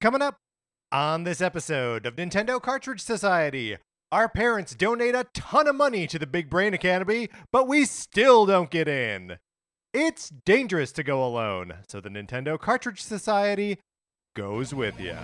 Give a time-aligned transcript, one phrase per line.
[0.00, 0.38] Coming up
[0.90, 3.76] on this episode of Nintendo Cartridge Society,
[4.10, 8.46] our parents donate a ton of money to the Big Brain Academy, but we still
[8.46, 9.36] don't get in.
[9.92, 13.78] It's dangerous to go alone, so the Nintendo Cartridge Society
[14.34, 15.18] goes with you.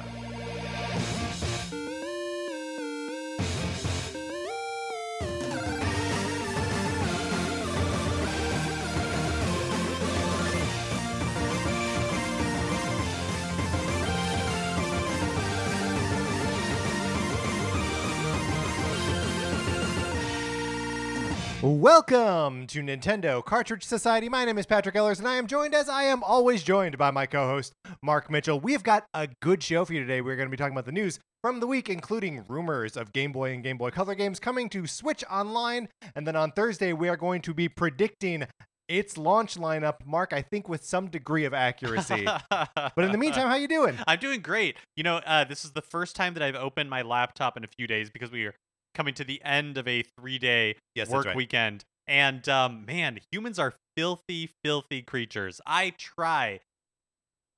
[21.66, 24.29] Welcome to Nintendo Cartridge Society.
[24.29, 27.11] My name is Patrick Ellers, and I am joined, as I am always joined, by
[27.11, 27.73] my co host,
[28.05, 28.61] Mark Mitchell.
[28.61, 30.20] We've got a good show for you today.
[30.20, 33.33] We're going to be talking about the news from the week, including rumors of Game
[33.33, 35.89] Boy and Game Boy Color games coming to Switch Online.
[36.15, 38.47] And then on Thursday, we are going to be predicting
[38.89, 42.28] its launch lineup, Mark, I think with some degree of accuracy.
[42.48, 43.98] but in the meantime, how you doing?
[44.06, 44.77] I'm doing great.
[44.97, 47.69] You know, uh, this is the first time that I've opened my laptop in a
[47.77, 48.55] few days because we are
[48.97, 51.36] coming to the end of a three day Yes, work right.
[51.36, 51.84] weekend.
[52.08, 55.61] And um, man, humans are filthy, filthy creatures.
[55.66, 56.61] I try.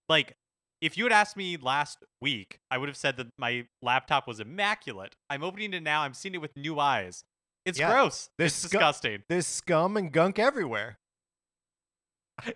[0.09, 0.35] Like,
[0.81, 4.41] if you had asked me last week, I would have said that my laptop was
[4.41, 5.15] immaculate.
[5.29, 6.03] I'm opening it now.
[6.03, 7.25] I'm seeing it with new eyes.
[7.67, 8.31] It's Yeah, gross.
[8.39, 9.23] there's It's scu- disgusting.
[9.29, 10.99] There's scum and gunk everywhere.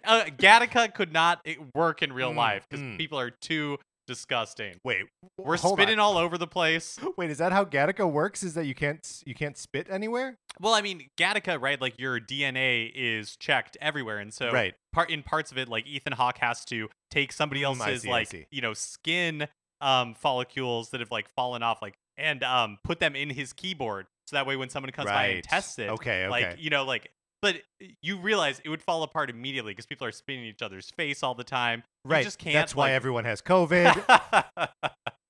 [0.05, 2.97] Uh, Gattaca could not eh, work in real Mm, life because mm.
[2.97, 4.75] people are too disgusting.
[4.85, 5.05] Wait,
[5.39, 6.05] We're spitting on.
[6.05, 6.99] all over the place.
[7.17, 8.43] Wait, is that how Gattaca works?
[8.43, 10.37] Is that you can't you can't spit anywhere?
[10.61, 11.81] Well, I mean, Gattaca, right?
[11.81, 14.75] Like your DNA is checked everywhere, and so Right.
[14.93, 18.09] part in parts of it, like Ethan Hawke has to take somebody Mm, else's see,
[18.09, 19.49] like you know skin
[19.81, 24.07] um follicles that have like fallen off, like and um put them in his keyboard,
[24.27, 27.11] so that way when someone comes by and tests it, Okay, like you know, like.
[27.43, 27.57] But
[28.01, 31.23] you realize it would fall apart immediately because people are spitting in each other's face
[31.25, 31.83] all the time.
[32.05, 32.25] You Right.
[32.25, 32.55] just can't.
[32.55, 34.69] That's why like- everyone has COVID.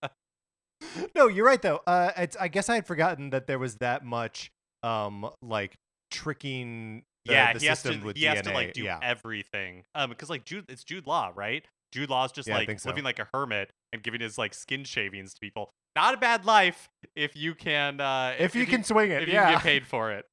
[1.14, 1.80] no, you're right though.
[1.86, 4.50] Uh, it's, I guess I had forgotten that there was that much
[4.82, 5.74] um like
[6.10, 7.88] tricking the, yeah, the he has to.
[7.88, 8.34] system with He DNA.
[8.36, 8.98] has to like do yeah.
[9.02, 9.84] everything.
[9.94, 11.64] Um, because like Jude, it's Jude Law, right?
[11.92, 12.88] Jude Law's just Yeah, like so.
[12.88, 15.70] living like a hermit and giving his like skin shavings to people.
[15.94, 18.00] Not a bad life if you can.
[18.00, 19.44] Uh, if you can swing it, if you yeah.
[19.44, 20.24] can get paid for it.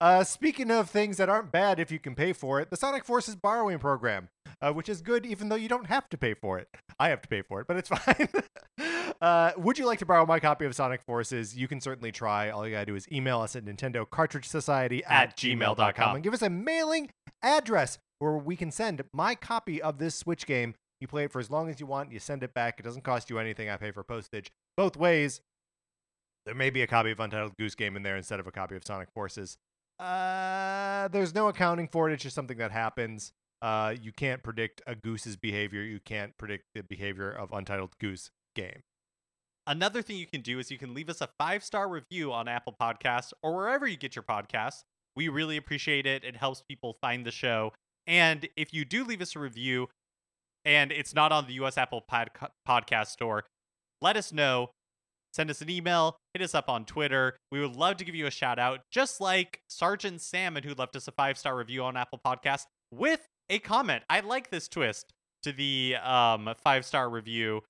[0.00, 3.04] Uh, speaking of things that aren't bad if you can pay for it, the Sonic
[3.04, 4.28] Forces borrowing program,
[4.60, 6.68] uh, which is good even though you don't have to pay for it.
[6.98, 8.28] I have to pay for it, but it's fine.
[9.20, 11.56] uh, would you like to borrow my copy of Sonic Forces?
[11.56, 12.50] You can certainly try.
[12.50, 16.14] All you gotta do is email us at Nintendo Cartridge Society at, gmail.com.
[16.14, 17.10] and give us a mailing
[17.42, 20.74] address where we can send my copy of this Switch game.
[21.00, 22.10] You play it for as long as you want.
[22.10, 22.80] You send it back.
[22.80, 23.68] It doesn't cost you anything.
[23.68, 24.50] I pay for postage.
[24.76, 25.42] Both ways.
[26.46, 28.76] There may be a copy of Untitled Goose Game in there instead of a copy
[28.76, 29.58] of Sonic Forces.
[29.98, 32.14] Uh, there's no accounting for it.
[32.14, 33.32] It's just something that happens.
[33.62, 35.82] Uh, you can't predict a goose's behavior.
[35.82, 38.82] You can't predict the behavior of Untitled Goose Game.
[39.66, 42.46] Another thing you can do is you can leave us a five star review on
[42.46, 44.82] Apple Podcasts or wherever you get your podcasts.
[45.16, 46.22] We really appreciate it.
[46.22, 47.72] It helps people find the show.
[48.06, 49.88] And if you do leave us a review
[50.64, 52.30] and it's not on the US Apple pod-
[52.68, 53.44] Podcast Store,
[54.00, 54.70] let us know.
[55.36, 57.36] Send us an email, hit us up on Twitter.
[57.52, 60.96] We would love to give you a shout out, just like Sergeant Salmon, who left
[60.96, 64.02] us a five star review on Apple Podcasts with a comment.
[64.08, 67.64] I like this twist to the um, five star review.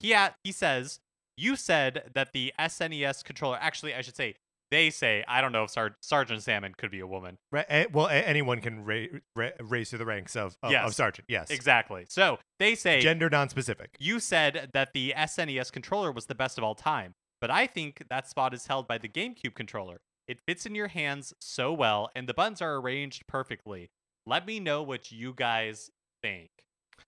[0.00, 0.98] He at, he says,
[1.36, 3.58] "You said that the SNES controller.
[3.60, 4.34] Actually, I should say
[4.70, 5.24] they say.
[5.28, 7.38] I don't know if Sar- Sergeant Salmon could be a woman.
[7.52, 7.66] Right?
[7.68, 9.06] eh, well, anyone can ra-
[9.36, 11.26] ra- raise to the ranks of of, of sergeant.
[11.28, 12.06] Yes, Exactly.
[12.08, 13.96] So they say Gender non-specific.
[13.98, 18.04] you said that the SNES controller was the best of all time, but I think
[18.10, 19.98] that spot is held by the GameCube controller.
[20.26, 23.90] It fits in your hands so well, and the buttons are arranged perfectly.
[24.26, 25.90] Let me know what you guys
[26.22, 26.50] think.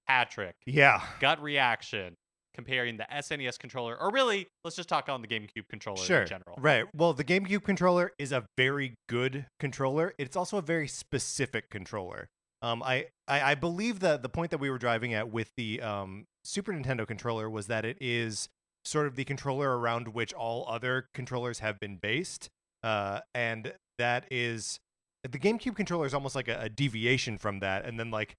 [0.08, 1.02] Patrick, Yeah.
[1.20, 2.16] gut reaction
[2.60, 6.22] comparing the SNES controller, or really, let's just talk on the GameCube controller Sure.
[6.22, 6.56] in general.
[6.58, 6.84] Right.
[6.94, 10.12] Well, the GameCube controller is a very good controller.
[10.18, 12.28] It's also a very specific controller.
[12.60, 15.80] Um, I, I, I believe that the point that we were driving at with the
[15.80, 18.50] um, Super Nintendo controller was that it is
[18.84, 22.50] sort of the controller around which all other controllers have been based.
[22.82, 24.78] Uh, and that is
[25.22, 28.36] the GameCube controller is almost like a, a deviation from that, and then like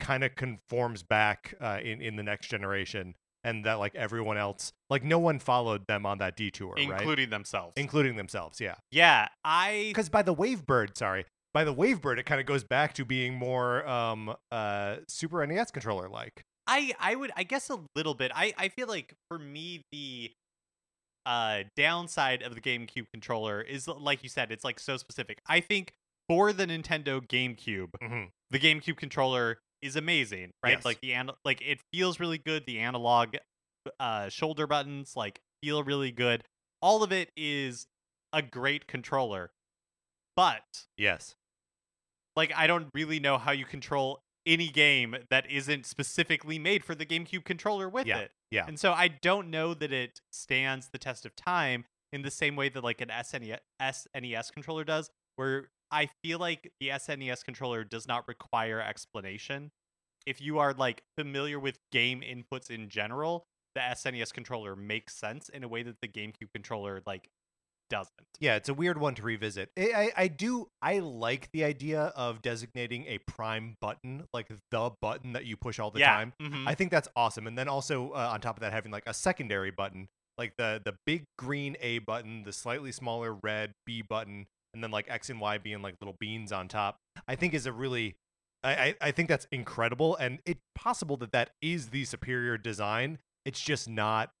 [0.00, 3.14] kind of conforms back uh, in in the next generation,
[3.44, 6.82] and that like everyone else, like no one followed them on that detour, right?
[6.90, 7.72] Including themselves.
[7.76, 8.60] including themselves.
[8.60, 12.64] Yeah, yeah, I because by the Wavebird, sorry, by the Wavebird, it kind of goes
[12.64, 16.42] back to being more um uh Super NES controller like.
[16.66, 18.30] I I would I guess a little bit.
[18.34, 20.30] I I feel like for me the
[21.26, 25.38] uh downside of the GameCube controller is like you said it's like so specific.
[25.46, 25.92] I think
[26.28, 28.24] for the Nintendo GameCube, Mm-hmm.
[28.50, 30.72] the GameCube controller is amazing, right?
[30.76, 30.84] Yes.
[30.84, 32.64] Like the an- like it feels really good.
[32.66, 33.36] The analog
[33.98, 36.44] uh, shoulder buttons like feel really good.
[36.82, 37.86] All of it is
[38.32, 39.50] a great controller,
[40.36, 41.34] but Yes.
[42.36, 46.94] like I don't really know how you control any game that isn't specifically made for
[46.94, 48.30] the GameCube controller with Yeah, it.
[48.50, 48.64] yeah.
[48.66, 52.56] And so I don't know that it stands the test of time in the same
[52.56, 57.84] way that like an SNES, SNES controller does, where I feel like the SNES controller
[57.84, 59.70] does not require explanation.
[60.26, 65.48] If you are like familiar with game inputs in general, the SNES controller makes sense
[65.48, 67.28] in a way that the GameCube controller like
[67.88, 68.12] doesn't.
[68.38, 69.70] Yeah, it's a weird one to revisit.
[69.76, 74.90] I, I, I do I like the idea of designating a prime button, like the
[75.02, 76.16] button that you push all the yeah.
[76.16, 76.32] time.
[76.40, 76.66] mhm.
[76.66, 77.46] I think that's awesome.
[77.46, 80.08] And then also uh, on top of that, having like a secondary button,
[80.38, 84.90] like the the big green A button, the slightly smaller red B button, and then
[84.90, 86.96] like X and Y being like little beans on top.
[87.28, 88.16] I think is a really
[88.62, 93.18] I, I I think that's incredible, and it's possible that that is the superior design.
[93.44, 94.32] It's just not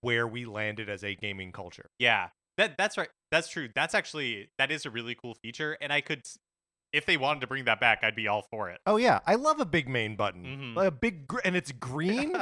[0.00, 1.90] where we landed as a gaming culture.
[1.98, 3.08] Yeah, that that's right.
[3.30, 3.68] That's true.
[3.74, 6.22] That's actually that is a really cool feature, and I could,
[6.92, 8.80] if they wanted to bring that back, I'd be all for it.
[8.86, 10.76] Oh yeah, I love a big main button, Mhm.
[10.76, 12.34] Like a big gr- and it's green.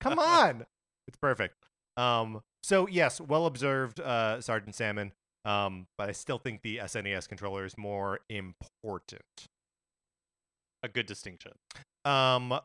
[0.00, 0.64] Come on,
[1.06, 1.54] it's perfect.
[1.98, 5.12] Um, so yes, well observed, uh, Sergeant Salmon.
[5.44, 9.22] Um, but I still think the SNES controller is more important.
[10.82, 11.52] a good distinction.
[12.04, 12.60] Um,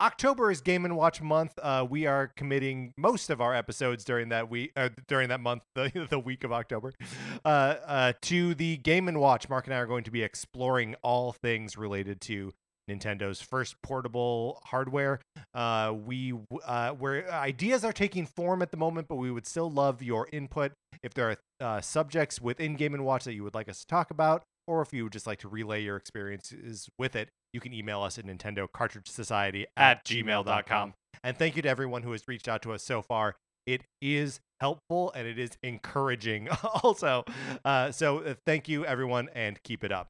[0.00, 1.58] October is Game and Watch month.
[1.62, 5.62] Uh, we are committing most of our episodes during that week, uh, during that month,
[5.74, 6.92] the, the week of October,
[7.44, 9.48] uh, uh, to the Game and Watch.
[9.48, 12.52] Mark and I are going to be exploring all things related to
[12.90, 15.20] Nintendo's first portable hardware.
[15.54, 16.34] Uh, we
[16.64, 20.28] uh, where ideas are taking form at the moment, but we would still love your
[20.32, 20.72] input.
[21.02, 23.86] If there are uh, subjects within Game and Watch that you would like us to
[23.86, 27.60] talk about, or if you would just like to relay your experiences with it, you
[27.60, 30.94] can email us at Nintendo Cartridge Society At gmail.com.
[31.22, 33.36] And thank you to everyone who has reached out to us so far.
[33.66, 36.48] It is helpful and it is encouraging
[36.82, 37.24] also.
[37.64, 40.08] Uh, so uh, thank you everyone and keep it up.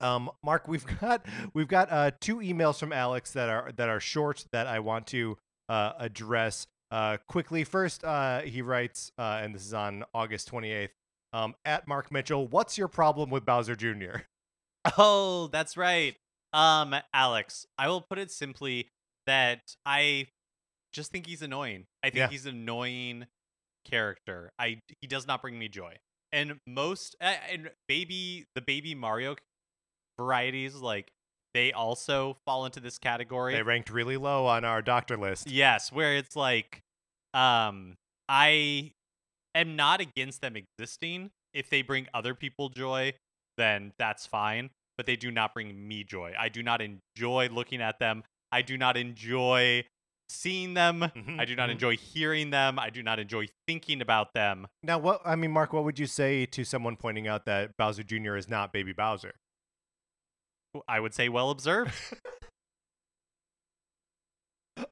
[0.00, 4.00] Um, Mark, we've got we've got uh, two emails from Alex that are that are
[4.00, 5.36] short that I want to
[5.68, 7.64] uh, address uh, quickly.
[7.64, 10.90] First, uh, he writes, uh, and this is on August 28th.
[11.34, 14.20] Um, at Mark Mitchell, what's your problem with Bowser Jr.?
[14.96, 16.16] Oh, that's right.
[16.54, 18.88] Um, Alex, I will put it simply
[19.26, 20.28] that I
[20.94, 21.84] just think he's annoying.
[22.02, 22.28] I think Yeah.
[22.28, 23.26] he's an annoying
[23.84, 24.50] character.
[24.58, 25.96] I he does not bring me joy.
[26.32, 29.36] And most uh, and baby the baby Mario
[30.18, 31.10] varieties like
[31.54, 33.54] they also fall into this category.
[33.54, 35.50] They ranked really low on our doctor list.
[35.50, 36.82] Yes, where it's like,
[37.32, 37.96] um,
[38.28, 38.92] I
[39.54, 41.30] am not against them existing.
[41.54, 43.14] If they bring other people joy,
[43.56, 44.70] then that's fine.
[44.96, 46.34] But they do not bring me joy.
[46.38, 48.24] I do not enjoy looking at them.
[48.50, 49.84] I do not enjoy
[50.28, 51.00] seeing them.
[51.00, 51.72] Mhm, I do not mhm.
[51.72, 52.78] enjoy hearing them.
[52.78, 54.66] I do not enjoy thinking about them.
[54.82, 58.02] Now, what I mean, Mark, what would you say to someone pointing out that Bowser
[58.02, 58.36] Jr.
[58.36, 59.34] is not Baby Bowser?
[60.86, 61.94] I would say well observed.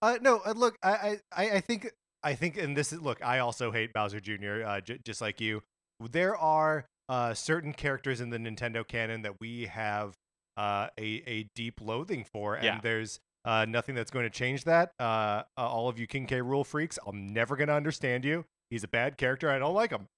[0.02, 1.88] Uh, no, uh, look, I, I, I I think,
[2.22, 4.64] I think, and this is look, I also hate Bowser Jr.
[4.66, 5.62] Uh, j- just like you.
[6.10, 10.14] There are uh, certain characters in the Nintendo canon that we have
[10.56, 12.80] uh, a a deep loathing for, and Yeah.
[12.82, 14.90] there's uh, nothing that's going to change that.
[14.98, 16.40] Uh, uh, all of you King K.
[16.40, 18.44] Rool freaks, I'm never going to understand you.
[18.70, 19.48] He's a bad character.
[19.50, 20.08] I don't like him.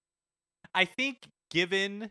[0.74, 2.10] I think given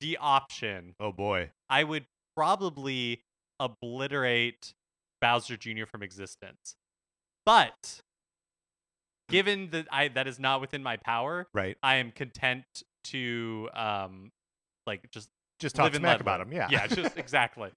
[0.00, 1.50] the option, Oh boy.
[1.68, 3.22] I would probably
[3.60, 4.74] obliterate
[5.20, 5.84] Bowser Jr.
[5.86, 6.76] from existence.
[7.44, 8.00] But
[9.28, 11.76] given that I that is not within my power, Right.
[11.82, 12.64] I am content
[13.04, 14.30] to um
[14.86, 15.28] like just
[15.58, 16.52] Just talk smack about him.
[16.52, 16.68] Yeah.
[16.70, 17.70] Yeah, just exactly.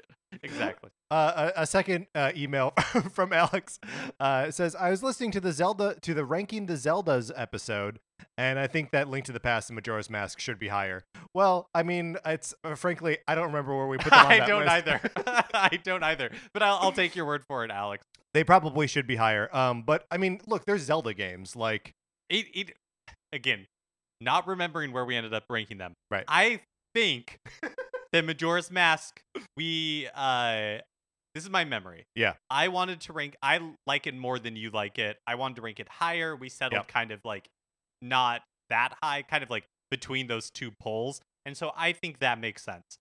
[0.44, 0.89] Exactly.
[1.12, 2.72] Uh, a, a second uh, email
[3.12, 3.80] from Alex
[4.22, 8.00] uh, says, "I was listening to the Zelda to the ranking the Zeldas episode,
[8.38, 11.03] and I think that Link to the Past and Majora's Mask should be higher."
[11.34, 14.62] Well, I mean, it's uh, frankly, I don't remember where we put them I don't
[14.62, 14.72] list.
[14.72, 15.01] either.
[15.53, 16.32] I don't either.
[16.53, 18.06] But I'll, I'll take your word for it, Alex.
[18.34, 19.53] They probably should be higher.
[19.53, 21.91] Um, but I mean, look, there's Zelda games like
[22.30, 22.74] It, it
[23.34, 23.68] again,
[24.22, 25.94] not remembering where we ended up ranking them.
[26.10, 26.24] Right.
[26.30, 26.62] I
[26.96, 27.39] think
[28.13, 29.20] that Majora's Mask,
[29.58, 30.77] we uh
[31.36, 32.06] this is my memory.
[32.16, 32.34] Yeah.
[32.50, 35.18] I wanted to rank I like it more than you like it.
[35.26, 36.36] I wanted to rank it higher.
[36.36, 36.88] We settled Yep.
[36.88, 37.48] kind of like
[38.02, 41.22] not that high, kind of like between those two poles.
[41.46, 42.98] And so I think that makes sense.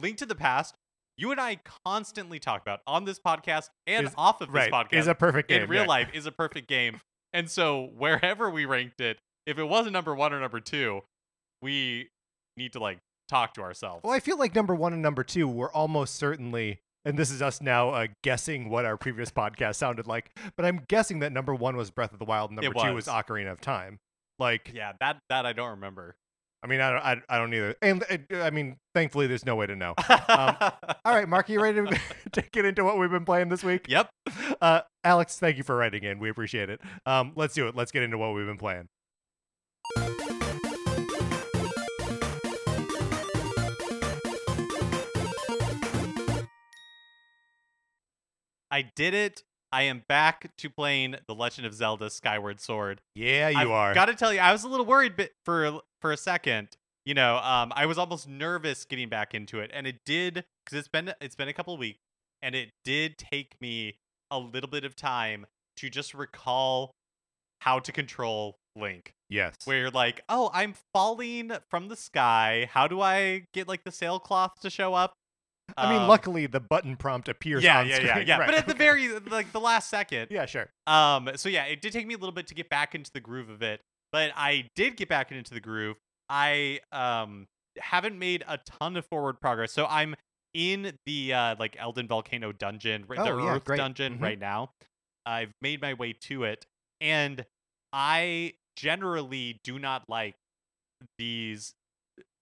[0.00, 0.74] Link to the Past,
[1.16, 4.72] you and I constantly talk about on this podcast and Is- off of this right
[4.72, 5.88] podcast is a perfect game in real yeah.
[5.88, 7.00] life is a perfect game.
[7.32, 11.02] And so wherever we ranked it, if it wasn't number one or number two,
[11.62, 12.08] we
[12.56, 14.02] need to like talk to ourselves.
[14.02, 17.42] Well, I feel like number one and number two were almost certainly and this is
[17.42, 20.36] us now uh, guessing what our previous podcast sounded like.
[20.56, 22.94] But I'm guessing that number one was Breath of the Wild, and number It two
[22.94, 23.14] was was.
[23.14, 23.98] Ocarina of Time.
[24.38, 26.16] Like, Yeah, that that I don't remember.
[26.62, 27.74] I mean, I don't, I, I don't either.
[27.80, 29.94] And uh, I mean, thankfully, there's no way to know.
[30.08, 30.56] Um,
[31.06, 32.00] All right, Mark, are you ready to,
[32.32, 33.86] to get into what we've been playing this week?
[33.88, 34.10] Yep.
[34.60, 36.18] Uh, Alex, thank you for writing in.
[36.18, 36.80] We appreciate it.
[37.06, 37.74] Um, let's do it.
[37.74, 38.88] Let's get into what we've been playing.
[48.70, 49.42] I did it.
[49.72, 53.00] I am back to playing The Legend of Zelda Skyward Sword.
[53.14, 53.94] Yeah, you I've are.
[53.94, 56.76] Got to tell you, I was a little worried bit for for a second.
[57.04, 60.78] You know, um, I was almost nervous getting back into it, and it did because
[60.78, 62.00] it's been it's been a couple of weeks,
[62.42, 63.96] and it did take me
[64.30, 65.46] a little bit of time
[65.76, 66.92] to just recall
[67.60, 69.14] how to control Link.
[69.28, 69.54] yes.
[69.64, 72.68] Where you're like, oh, I'm falling from the sky.
[72.70, 75.14] How do I get like the sailcloth to show up?
[75.76, 78.08] I mean, Um, luckily, the button prompt appears yeah, on yeah, screen.
[78.08, 78.36] yeah, yeah.
[78.38, 80.68] Right, But at the very like the last second, Yeah, sure.
[80.86, 83.20] um, so yeah, it did take me a little bit to get back into the
[83.20, 83.80] groove of it,
[84.12, 85.96] but I did get back into the groove.
[86.28, 87.46] I um
[87.78, 90.14] haven't made a ton of forward progress, so I'm
[90.54, 93.76] in the uh like Eldin Volcano dungeon, right, the Oh, yeah, Earth great.
[93.78, 94.22] dungeon Mhm.
[94.22, 94.70] right now.
[95.26, 96.66] I've made my way to it,
[97.00, 97.44] and
[97.92, 100.34] I generally do not like
[101.18, 101.74] these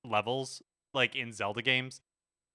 [0.04, 0.62] levels
[0.94, 2.00] like in Zelda games.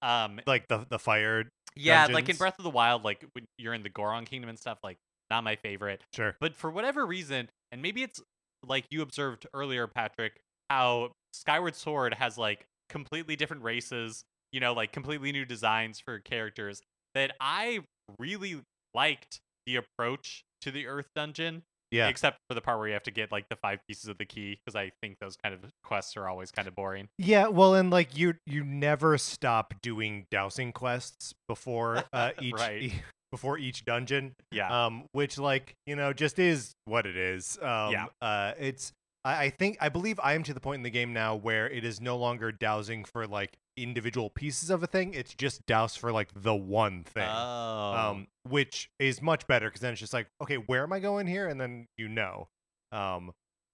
[0.02, 1.44] Um, Like the the fire.
[1.76, 2.36] yeah, like in.
[2.36, 4.98] Breath of the Wild, like when you're in the Goron Kingdom and stuff, like
[5.30, 6.02] not my favorite.
[6.14, 6.36] Sure.
[6.40, 8.20] But for whatever reason, and maybe it's
[8.66, 14.72] like you observed earlier, Patrick, how Skyward Sword has like completely different races, you know,
[14.72, 16.82] like completely new designs for characters
[17.14, 17.80] that I
[18.18, 18.60] really
[18.94, 21.62] liked the approach to the Earth Dungeon.
[21.94, 22.08] Yeah.
[22.08, 24.24] Except for the part where you have to get like the five pieces of the
[24.24, 27.08] key, because I think those kind of quests are always kind of boring.
[27.18, 32.82] Yeah, well, and like you, you never stop doing dowsing quests before uh, each Right.
[32.82, 34.34] e- before each dungeon.
[34.52, 34.86] Yeah.
[34.86, 37.58] Um, which like you know just is what it is.
[37.62, 38.06] Um, Yeah.
[38.22, 38.92] Uh, it's
[39.24, 41.68] I, I think I believe I am to the point in the game now where
[41.68, 45.14] it is no longer dowsing for like individual pieces of a thing.
[45.14, 47.28] It's just dowse for like the one thing.
[47.28, 47.92] oh.
[47.92, 51.26] um, which is much better because then it's just like, okay, where am I going
[51.26, 51.48] here?
[51.48, 52.48] And then you know.
[52.92, 53.32] Um,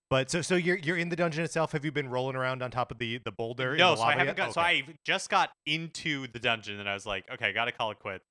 [0.08, 1.72] but so so you're you're in the dungeon itself.
[1.72, 3.72] Have you been rolling around on top of the the boulder?
[3.72, 4.36] in No, the so I haven't yet?
[4.36, 4.54] got.
[4.54, 7.90] So I just got into the dungeon, and I was like, okay, I gotta call
[7.92, 8.24] it quits.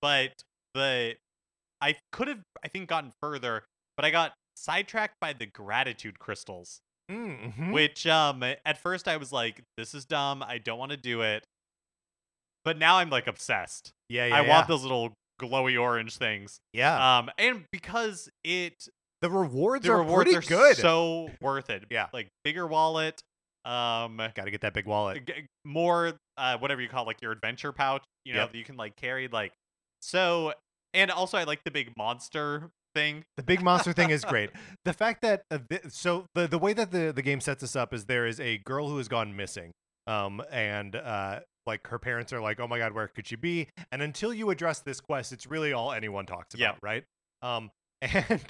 [0.00, 0.32] But
[0.74, 1.14] the
[1.80, 3.64] I could have, I think, gotten further,
[3.96, 6.80] but I got sidetracked by the gratitude crystals.
[7.10, 7.72] Mm, mhm.
[7.72, 10.42] Which, um, at first I was like, this is dumb.
[10.42, 11.44] I don't want to do it.
[12.64, 13.92] But now I'm like obsessed.
[14.08, 14.48] yeah, yeah, I yeah.
[14.48, 16.58] want those little glowy orange things.
[16.72, 18.88] Yeah, Um, and because it
[19.22, 20.76] the rewards the are rewards pretty are good.
[20.76, 21.84] so worth it.
[21.90, 22.06] Yeah.
[22.12, 23.20] like bigger wallet.
[23.64, 25.26] Um, Got to get that big wallet.
[25.26, 28.52] g- more uh whatever you call it, like your adventure pouch you know Yep.
[28.52, 29.52] that you can like carry like
[30.02, 30.52] so
[30.94, 34.50] and also i like the big monster thing The big monster thing is great.
[34.84, 37.74] The fact that uh, th- so the the way that the the game sets us
[37.76, 39.70] up is there is a girl who has gone missing,
[40.06, 43.68] um, and uh, like her parents are like, oh my god, where could she be?
[43.92, 46.78] And until you address this quest, it's really all anyone talks about, Yep.
[46.82, 47.04] right?
[47.42, 47.70] Um,
[48.02, 48.40] and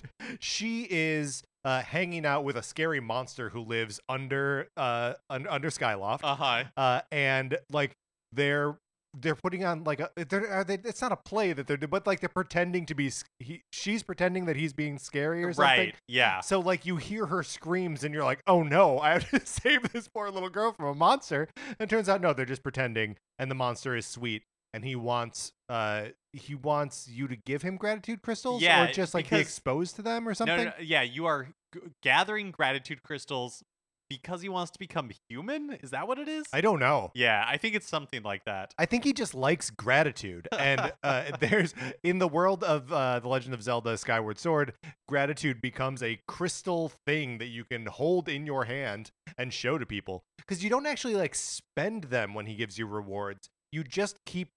[0.41, 5.71] she is uh hanging out with a scary monster who lives under uh un- under
[5.71, 7.93] Skyloft, uh-huh uh, and like
[8.33, 8.77] they're
[9.19, 12.07] they're putting on like a they're are they it's not a play that they're but
[12.07, 15.87] like they're pretending to be he, she's pretending that he's being scary or something.
[15.87, 16.41] Right yeah.
[16.41, 19.93] So like you hear her screams and you're like oh no i have to save
[19.93, 21.49] this poor little girl from a monster.
[21.57, 24.43] And it turns out no they're just pretending and the monster is sweet
[24.75, 29.15] and he wants uh he wants you to give him gratitude crystals Yeah, or just
[29.15, 33.03] like be exposed to them or something no, no, yeah you are g- gathering gratitude
[33.03, 33.63] crystals
[34.09, 37.45] because he wants to become human is that what it is i don't know yeah
[37.49, 40.49] i think it's something like that I think he just likes gratitude.
[40.57, 44.75] And uh, there's in the world of uh, the Legend of Zelda: Skyward Sword,
[45.09, 49.87] gratitude becomes a crystal thing that you can hold in your hand and show to
[49.87, 50.25] people.
[50.39, 53.49] Because you don't actually like spend them when he gives you rewards.
[53.73, 54.51] You just keep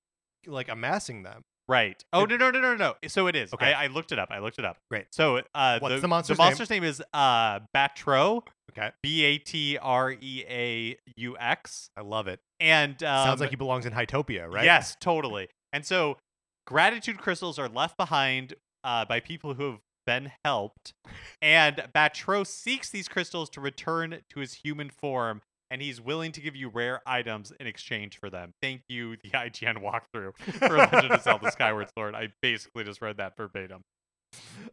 [0.46, 1.42] like amassing them.
[1.68, 2.04] Right.
[2.12, 2.96] Oh no no no no no.
[3.08, 3.54] So it is.
[3.54, 3.74] Okay.
[3.74, 4.30] I, I looked it up.
[4.32, 4.78] I looked it up.
[4.90, 5.06] Great.
[5.12, 6.46] So uh, What's the, the monster's name?
[6.46, 6.84] The monster's name?
[6.84, 8.42] is uh Batreaux.
[8.80, 11.90] Okay, B A T R E A U X.
[11.98, 12.40] I love it.
[12.60, 14.64] And um, Sounds like he belongs in Hytopia, right?
[14.64, 15.50] Yes, totally.
[15.74, 16.18] And so
[16.66, 20.94] gratitude crystals are left behind uh, by people who have been helped,
[21.42, 25.42] and Batreaux seeks these crystals to return to his human form.
[25.72, 28.54] And he's willing to give you rare items in exchange for them.
[28.60, 32.16] Thank you, the IGN walkthrough for Legend of Zelda Skyward Sword.
[32.16, 33.84] I basically just read that verbatim.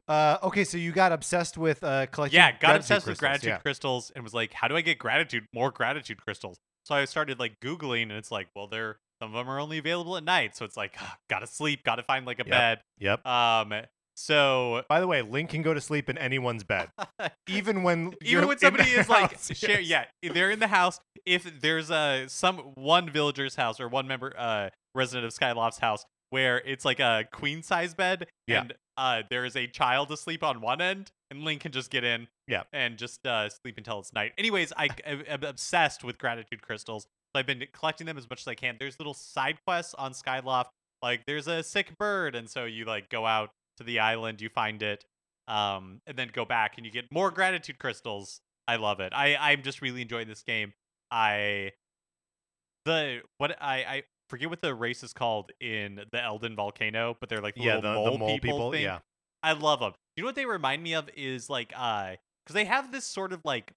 [0.09, 2.37] Uh, okay, so you got obsessed with uh, collecting.
[2.39, 3.59] yeah, got gratitude obsessed with gratitude yeah.
[3.59, 6.59] crystals and was like, how do I get gratitude, more gratitude crystals?
[6.85, 9.79] So I started like Googling and it's like, well, they're some of them are only
[9.79, 10.97] available at night, so it's like
[11.31, 12.51] gotta sleep, gotta find like a Yep.
[12.51, 12.81] bed.
[12.99, 13.27] Yep.
[13.27, 13.73] Um,
[14.15, 16.89] so By the way, Link can go to sleep in anyone's bed,
[17.49, 21.01] even when even when somebody is like house, share, yeah, they're in the house.
[21.25, 26.05] If there's a some one villager's house or one member uh resident of Skyloft's house
[26.31, 28.61] where it's like a queen size bed Yeah.
[28.63, 32.05] and uh there is a child asleep on one end and Link can just get
[32.05, 32.63] in Yeah.
[32.73, 34.33] and just uh sleep until it's night.
[34.39, 37.05] Anyways, I am obsessed with gratitude crystals.
[37.05, 38.77] So I've been collecting them as much as I can.
[38.79, 40.67] There's little side quests on Skyloft.
[41.03, 44.49] Like there's a sick bird and so you like go out to the island, you
[44.49, 45.05] find it,
[45.49, 48.41] um, and then go back and you get more gratitude crystals.
[48.69, 49.13] I love it.
[49.15, 50.73] I I'm just really enjoying this game.
[51.11, 51.73] I
[52.85, 57.29] the what I I forget what the race is called in the Eldin volcano, but
[57.29, 58.51] they're like the yeah, the, mole, the mole people.
[58.51, 58.73] people.
[58.73, 58.83] thing.
[58.83, 58.99] Yeah,
[59.43, 59.93] I love them.
[60.17, 62.13] You know what they remind me of is like uh
[62.45, 63.73] because they have this sort of like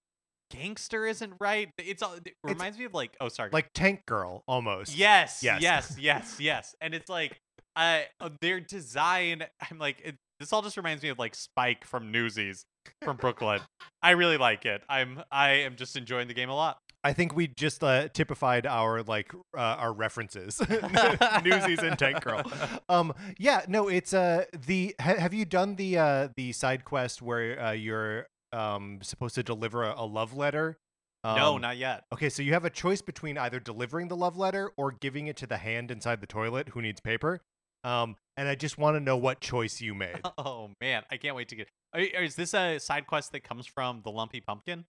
[0.51, 1.69] gangster isn't right.
[1.77, 4.95] It's all it reminds me of like oh sorry like Tank Girl almost.
[4.95, 5.61] Yes, Yes.
[5.61, 7.39] yes, yes, yes, And it's like,
[7.75, 9.43] uh, uh, their design.
[9.71, 12.65] I'm like, it, this all just reminds me of like Spike from Newsies
[13.03, 13.61] from Brooklyn.
[14.01, 14.81] I really like it.
[14.89, 16.79] I'm, I am just enjoying the game a lot.
[17.03, 20.61] I think we just uh, typified our like uh, our references,
[21.43, 22.43] Newsies and Tank Girl.
[22.89, 27.21] Um, yeah, no, it's uh the ha- have you done the uh the side quest
[27.21, 30.77] where uh, you're um supposed to deliver a, a love letter?
[31.23, 32.05] no, Um, not yet.
[32.13, 35.37] Okay, so you have a choice between either delivering the love letter or giving it
[35.37, 37.41] to the hand inside the toilet who needs paper.
[37.83, 40.19] Um, and I just want to know what choice you made.
[40.37, 41.67] Oh man, I can't wait to get.
[41.95, 44.85] Is this a side quest that comes from the Lumpy Pumpkin?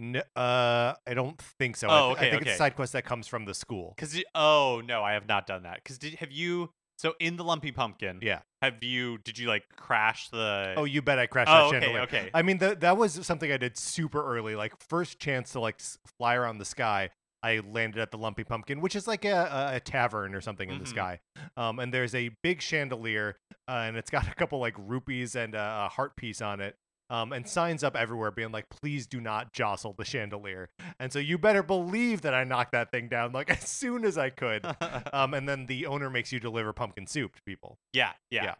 [0.00, 1.88] N- uh, I don't think so.
[1.88, 3.94] Oh, I, th- I okay, think it's a side quest that comes from the school.
[3.96, 5.76] Because oh no, I have not done that.
[5.82, 6.70] Because did have you?
[6.98, 8.40] So in the Lumpy Pumpkin, Yeah.
[8.62, 9.18] have you?
[9.18, 10.74] Did you like crash the?
[10.76, 12.02] Oh, you bet I crashed Oh, that okay, chandelier.
[12.02, 12.30] okay.
[12.32, 14.54] I mean, th- that was something I did super early.
[14.54, 15.80] Like first chance to like
[16.18, 17.10] fly around the sky,
[17.42, 20.70] I landed at the Lumpy Pumpkin, which is like a, a, a tavern or something
[20.70, 20.88] in the Mhm.
[20.88, 21.20] sky.
[21.56, 23.36] Um, and there's a big chandelier,
[23.68, 26.76] uh, and it's got a couple like rupees and a, a heart piece on it.
[27.10, 30.70] Um, and signs up everywhere being like, please do not jostle the chandelier.
[30.98, 34.16] And so you better believe that I knocked that thing down like as soon as
[34.16, 34.64] I could.
[35.12, 37.76] um, and then the owner makes you deliver pumpkin soup to people.
[37.92, 38.44] Yeah, yeah.
[38.44, 38.54] Yeah.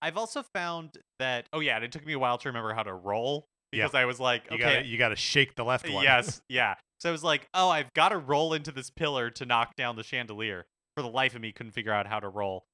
[0.00, 2.82] I've also found that oh yeah, and it took me a while to remember how
[2.84, 3.84] to roll Yeah.
[3.84, 6.04] because I was like, You okay, gotta you gotta shake the left one.
[6.04, 6.74] yes, yeah.
[7.00, 9.96] So I was like, oh, I've got to roll into this pillar to knock down
[9.96, 10.64] the chandelier.
[10.96, 12.64] For the life of me, couldn't figure out how to roll.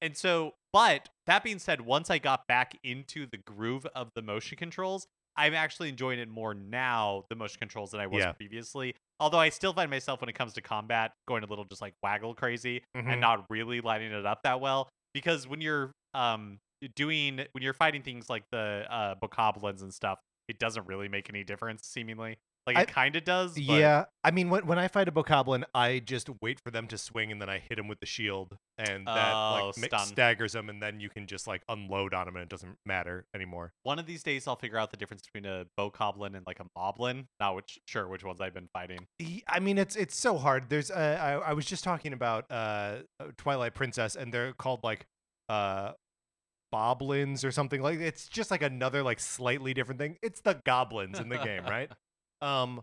[0.00, 4.22] And so, but that being said, once I got back into the groove of the
[4.22, 5.06] motion controls,
[5.36, 8.32] I'm actually enjoying it more now, the motion controls, than I was Yeah.
[8.36, 8.94] previously.
[9.20, 11.94] Although I still find myself when it comes to combat going a little just like
[12.02, 13.10] waggle crazy Mhm.
[13.10, 14.88] and not really lining it up that well.
[15.14, 16.58] Because when you're um
[16.94, 21.28] doing when you're fighting things like the uh bokoblins and stuff, it doesn't really make
[21.28, 22.38] any difference seemingly.
[22.66, 23.54] Like I- it kind of does.
[23.54, 26.86] But Yeah, I mean, when when I fight a bokoblin, I just wait for them
[26.88, 29.98] to swing, and then I hit them with the shield, and that Oh, like ma-
[29.98, 33.24] staggers them, and then you can just like unload on them, and it doesn't matter
[33.34, 33.72] anymore.
[33.84, 36.66] One of these days, I'll figure out the difference between a bokoblin and like a
[36.78, 37.26] moblin.
[37.40, 39.06] Not which sure which ones I've been fighting.
[39.48, 40.68] I mean, it's it's so hard.
[40.68, 42.96] There's uh, I I was just talking about uh
[43.38, 45.06] Twilight Princess, and they're called like
[45.48, 45.92] uh
[46.74, 47.98] boblins or something like.
[48.00, 50.18] It's just like another like slightly different thing.
[50.22, 51.90] It's the goblins in the game, right?
[52.40, 52.82] Um.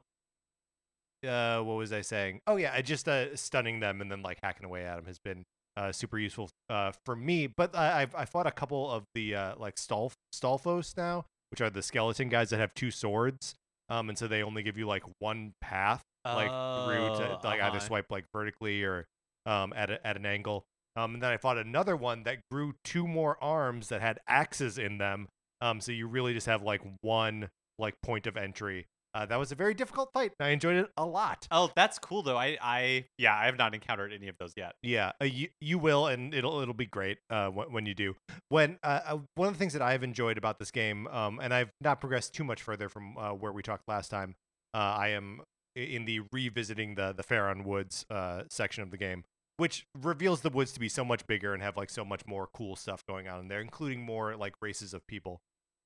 [1.25, 2.41] Uh, what was I saying?
[2.45, 5.17] Oh yeah, I just uh stunning them and then like hacking away at them has
[5.17, 5.43] been
[5.75, 7.47] uh super useful uh for me.
[7.47, 11.61] But I I've I fought a couple of the uh like Stolf Stalfos now, which
[11.61, 13.55] are the skeleton guys that have two swords.
[13.89, 17.61] Um, and so they only give you like one path like through to Oh, like
[17.61, 17.79] either uh-huh.
[17.79, 19.05] swipe like vertically or
[19.45, 20.63] um at a, at an angle.
[20.95, 24.77] Um, and then I fought another one that grew two more arms that had axes
[24.77, 25.27] in them.
[25.59, 28.85] Um, so you really just have like one like point of entry.
[29.15, 30.33] Uh, that was a very difficult fight.
[30.41, 31.47] I enjoyed it a lot.
[31.49, 32.35] Oh, that's cool though.
[32.35, 34.75] I I yeah, I have not encountered any of those yet.
[34.83, 38.15] Yeah, uh, you you will, and it'll it'll be great uh, when, when you do.
[38.49, 41.53] When uh, uh, one of the things that I've enjoyed about this game, um, and
[41.53, 44.35] I've not progressed too much further from uh, where we talked last time.
[44.73, 45.43] Uh, I am
[45.77, 49.23] in the revisiting the the Faron Woods uh, section of the game,
[49.55, 52.49] which reveals the woods to be so much bigger and have like so much more
[52.53, 55.39] cool stuff going on in there, including more like races of people.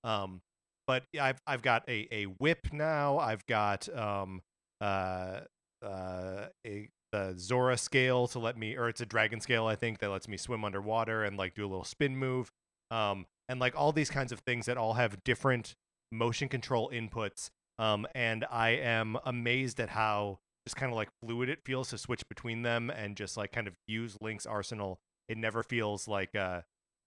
[0.04, 0.42] Um,
[0.90, 3.20] but I've I've got a, a whip now.
[3.20, 4.42] I've got um
[4.82, 5.42] uh
[5.86, 10.00] uh a the Zora scale to let me, or it's a dragon scale, I think,
[10.00, 12.50] that lets me swim underwater and like do a little spin move.
[12.90, 15.76] Um, and like all these kinds of things that all have different
[16.12, 17.50] motion control inputs.
[17.78, 22.00] Um, and I am amazed at how just kind of like fluid it feels to
[22.00, 24.98] switch between them and just like kind of use Link's arsenal.
[25.28, 26.62] It never feels like uh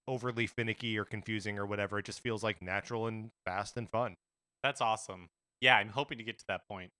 [0.08, 1.98] overly finicky or confusing or whatever.
[1.98, 4.14] It just feels like natural and fast and fun.
[4.62, 5.28] That's awesome.
[5.60, 6.90] Yeah, I'm hoping to get to that point.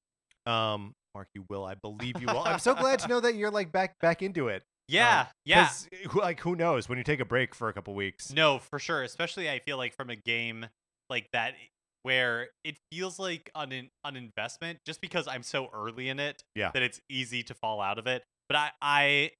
[0.47, 1.65] Um, Mark, you will.
[1.65, 2.43] I believe you will.
[2.45, 4.63] I'm so glad to know that you're like back back into it.
[4.89, 5.69] Yeah, Um, yeah.
[6.11, 8.33] who- Like, who knows when you take a break for a couple weeks?
[8.33, 9.03] No, for sure.
[9.03, 10.67] Especially I feel like from a game
[11.09, 11.55] like that
[12.03, 16.73] where it feels like an an investment just because I'm so early in it Yeah.
[16.73, 18.25] that it's easy to fall out of it.
[18.49, 19.31] But I I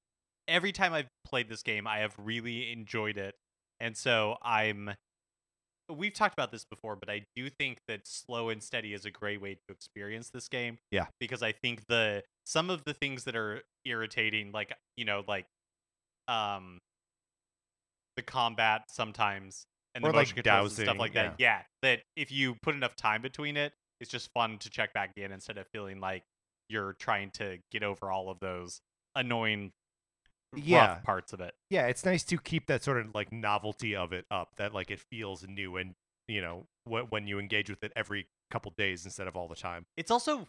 [0.47, 3.35] every time I've played this game, I have really enjoyed it.
[3.83, 4.91] And so I'm
[5.89, 9.11] we've talked about this before, but I do think that slow and steady is a
[9.11, 10.77] great way to experience this game.
[10.89, 11.07] Yeah.
[11.19, 15.45] Because I think the some of the things that are irritating, like you know, like
[16.29, 16.79] um
[18.15, 21.35] the combat sometimes and the Or, like, motion controls and stuff like that.
[21.37, 21.63] Yeah.
[21.81, 25.33] That if you put enough time between it, it's just fun to check back in
[25.33, 26.23] instead of feeling like
[26.69, 28.79] you're trying to get over all of those
[29.15, 29.71] annoying
[30.55, 30.95] Yeah.
[31.03, 31.53] parts of it.
[31.69, 34.49] Yeah, it's nice to keep that sort of like novelty of it up.
[34.57, 35.93] That like it feels new and
[36.27, 39.55] you know wh- when you engage with it every couple days instead of all the
[39.55, 39.85] time.
[39.97, 40.47] It's also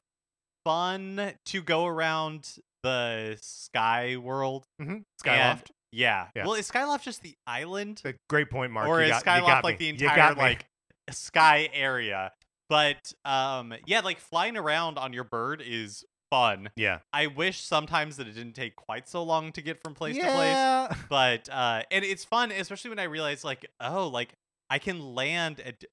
[0.64, 4.64] fun to go around the sky world.
[4.80, 4.98] Mm-hmm.
[5.24, 5.70] Skyloft.
[5.92, 6.26] Yeah.
[6.34, 6.44] Yeah.
[6.44, 8.02] Well, is Skyloft just the island?
[8.04, 8.88] A great point, Mark.
[8.88, 9.92] or you is got, Skyloft like me.
[9.92, 10.66] the entire like
[11.10, 12.32] sky area?
[12.68, 16.04] But um yeah, like flying around on your bird is
[16.34, 16.70] fun.
[16.76, 20.16] yeah, I wish sometimes that it didn't take quite so long to get from place
[20.16, 20.98] to place.
[21.08, 24.34] But uh and it's fun, especially when I realize like, oh, like
[24.70, 25.84] I can land at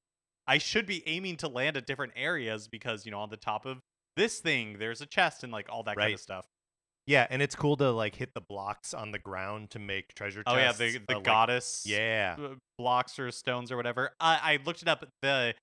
[0.47, 3.65] I should be aiming to land at different areas because, you know, on the top
[3.65, 3.79] of
[4.17, 6.45] this thing there's a chest and like all that kind of stuff.
[7.07, 10.43] Yeah, and it's cool to like hit the blocks on the ground to make treasure
[10.45, 14.11] Oh yeah, the the uh, like- goddess yeah, uh, blocks or stones or whatever.
[14.19, 15.05] I, I looked it up.
[15.21, 15.55] The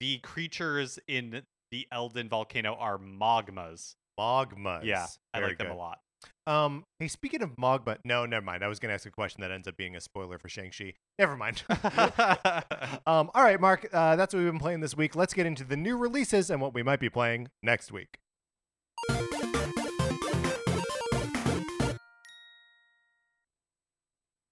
[0.00, 3.94] the creatures in the Eldin volcano are Mogmas.
[4.18, 4.84] Magmas.
[4.84, 5.98] Yeah, I Very like them a lot.
[6.46, 8.62] Um, hey, speaking of Mogma, no, never mind.
[8.62, 10.94] I was gonna ask a question that ends up being a spoiler for Shang Chi.
[11.18, 11.64] Never mind.
[13.06, 13.88] um, all right, Mark.
[13.92, 15.16] Uh, that's what we've been playing this week.
[15.16, 18.18] Let's get into the new releases and what we might be playing next week.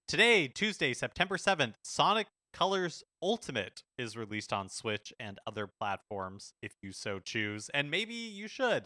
[0.06, 6.74] Today, Tuesday, September 7th, Sonic Colors Ultimate is released on Switch and other platforms if
[6.82, 8.84] you so choose, and maybe you should.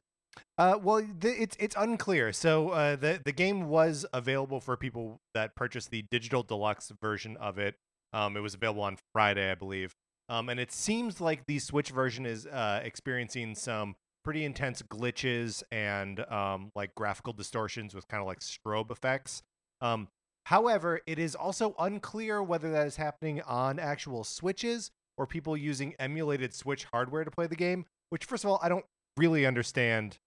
[0.57, 2.33] Uh, well, the, it's it's unclear.
[2.33, 7.37] So uh, the the game was available for people that purchased the digital deluxe version
[7.37, 7.77] of it.
[8.13, 9.95] Um, it was available on Friday, I believe.
[10.29, 15.63] Um, and it seems like the Switch version is uh, experiencing some pretty intense glitches
[15.73, 19.43] and um, like graphical distortions with kind of like strobe effects.
[19.81, 20.09] Um,
[20.47, 25.95] however, it is also unclear whether that is happening on actual Switches or people using
[25.99, 27.87] emulated Switch hardware to play the game.
[28.11, 28.85] Which, first of all, I don't
[29.17, 30.19] really understand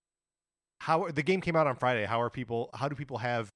[0.81, 2.05] how the game came out on Friday.
[2.05, 2.71] How are people?
[2.73, 3.51] How do people have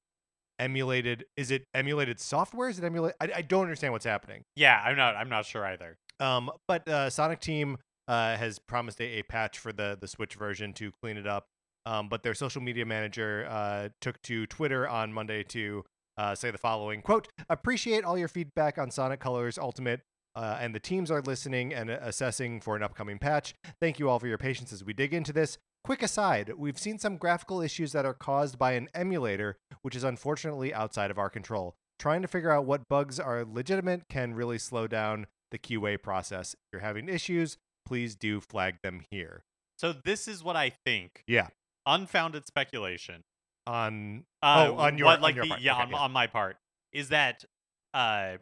[0.60, 1.26] emulated?
[1.36, 2.70] Is it emulated software?
[2.70, 3.16] Is it emulate?
[3.20, 4.44] I, I don't understand what's happening.
[4.56, 5.16] Yeah, I'm not.
[5.16, 5.98] I'm not sure either.
[6.20, 10.36] Um, but uh, Sonic Team uh, has promised a, a patch for the the Switch
[10.36, 11.48] version to clean it up.
[11.88, 15.84] Um, but their social media manager uh, took to Twitter on Monday to
[16.18, 20.02] uh, say the following quote: "Appreciate all your feedback on Sonic Colors Ultimate."
[20.36, 23.56] Uh, and the teams are listening and assessing for an upcoming patch.
[23.80, 25.58] Thank you all for your patience as we dig into this.
[25.86, 30.04] Quick aside, we've seen some graphical issues that are caused by an emulator, which is
[30.04, 31.76] unfortunately outside of our control.
[32.00, 36.56] Trying to figure out what bugs are legitimate can really slow down the QA process.
[36.56, 39.43] If you're having issues, please do flag them here.
[39.78, 41.21] So this is what I think.
[41.28, 41.50] Yeah.
[41.86, 43.21] Unfounded speculation.
[43.67, 45.62] On Uh, Oh, on your- what, on like your the, part.
[45.62, 45.98] yeah, Okay, on, yeah.
[45.98, 46.58] on my part
[46.93, 47.45] is that
[47.93, 48.38] uh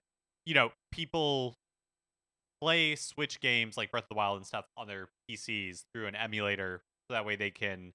[0.46, 1.56] you know people
[2.62, 6.16] play switch games like breath of the wild and stuff on their pcs through an
[6.16, 7.94] emulator so that way they can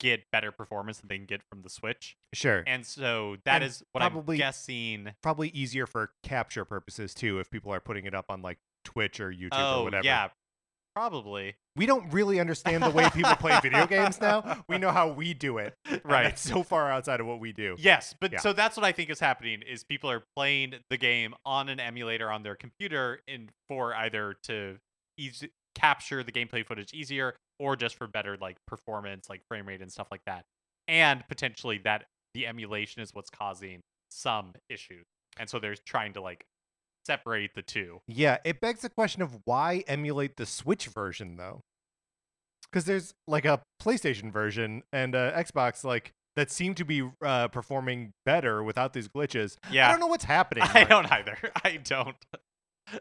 [0.00, 3.64] get better performance than they can get from the switch sure, and so that And
[3.64, 8.04] is what probably- i'm guessing probably easier for capture purposes too if people are putting
[8.04, 10.04] it up on like Twitch or YouTube or oh whatever.
[10.04, 10.28] yeah
[10.94, 14.64] probably we don't really understand the way people play video games now.
[14.68, 15.74] We know how we do it.
[16.04, 16.36] Right.
[16.36, 17.76] so far outside of what we do.
[17.78, 18.38] Yes, but Yeah.
[18.40, 21.78] so that's what I think is happening is people are playing the game on an
[21.78, 24.78] emulator on their computer and for either to
[25.16, 29.82] easy, capture the gameplay footage easier or just for better like performance, like frame rate
[29.82, 30.44] and stuff like that.
[30.86, 35.04] And potentially that the emulation is what's causing some issues.
[35.38, 36.44] And so they're trying to like
[37.06, 38.00] separate the two.
[38.06, 41.60] Yeah, it begs the question of why emulate the Switch version though?
[42.70, 47.48] Because there's like a PlayStation version and a Xbox like that seem to be uh,
[47.48, 49.56] performing better without these glitches.
[49.70, 49.88] Yeah.
[49.88, 50.64] I don't know what's happening.
[50.64, 51.36] I don't either.
[51.64, 52.16] I don't.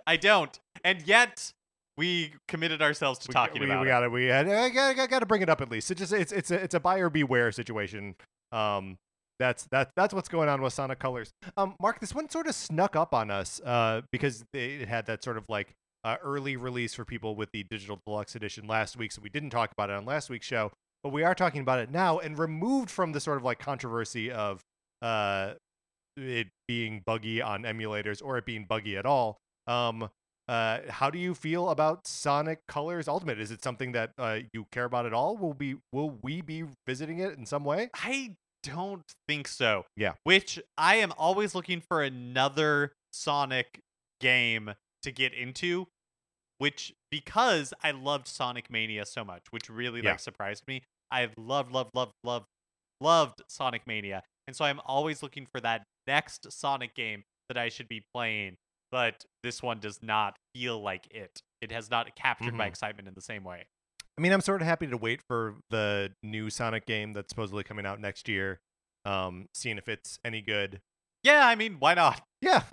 [0.06, 0.60] I don't.
[0.84, 1.54] And yet
[1.98, 3.90] we committed ourselves to We, talking we, about we it.
[3.90, 5.90] gotta we had I gotta, gotta bring it up at least.
[5.92, 8.16] It just it's it's a, it's a buyer beware situation.
[8.52, 8.98] Um,
[9.40, 11.32] that's that that's what's going on with Sonic Colors.
[11.58, 15.06] Um, Mark, this one sort of snuck up on us uh because they- it had
[15.08, 18.96] that sort of like uh, early release for people with the digital deluxe edition last
[18.98, 20.72] week, so we didn't talk about it on last week's show.
[21.04, 24.32] but we are talking about it now and removed from the sort of like controversy
[24.32, 24.62] of
[25.02, 25.54] uh
[26.16, 29.38] it being buggy on emulators or it being buggy at all.
[29.68, 30.10] Um
[30.48, 33.40] uh how do you feel about Sonic Colors Ultimate?
[33.40, 35.38] Is it something that uh you care about at all?
[35.38, 37.90] Will be will we be visiting it in some way?
[37.94, 39.86] I don't think so.
[39.96, 40.14] Yeah.
[40.24, 43.80] Which I am always looking for another Sonic
[44.20, 45.88] game to get into,
[46.58, 50.12] which because I loved Sonic Mania so much, which really Yeah.
[50.12, 50.84] like surprised me.
[51.12, 52.46] I've loved, loved, loved, loved,
[53.00, 54.24] loved Sonic Mania.
[54.48, 58.56] And so I'm always looking for that next Sonic game that I should be playing.
[58.92, 61.42] But this one does not feel like it.
[61.62, 62.70] It has not captured my Mhm.
[62.70, 63.66] excitement in the same way.
[64.18, 67.64] I mean, I'm sort of happy to wait for the new Sonic game that's supposedly
[67.64, 68.60] coming out next year.
[69.06, 70.82] Um, seeing if it's any good.
[71.24, 72.22] Yeah, I mean, why not?
[72.42, 72.64] Yeah.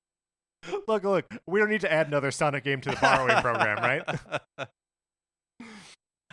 [0.88, 1.26] look, look.
[1.46, 4.68] We don't need to add another Sonic game to the borrowing program, right?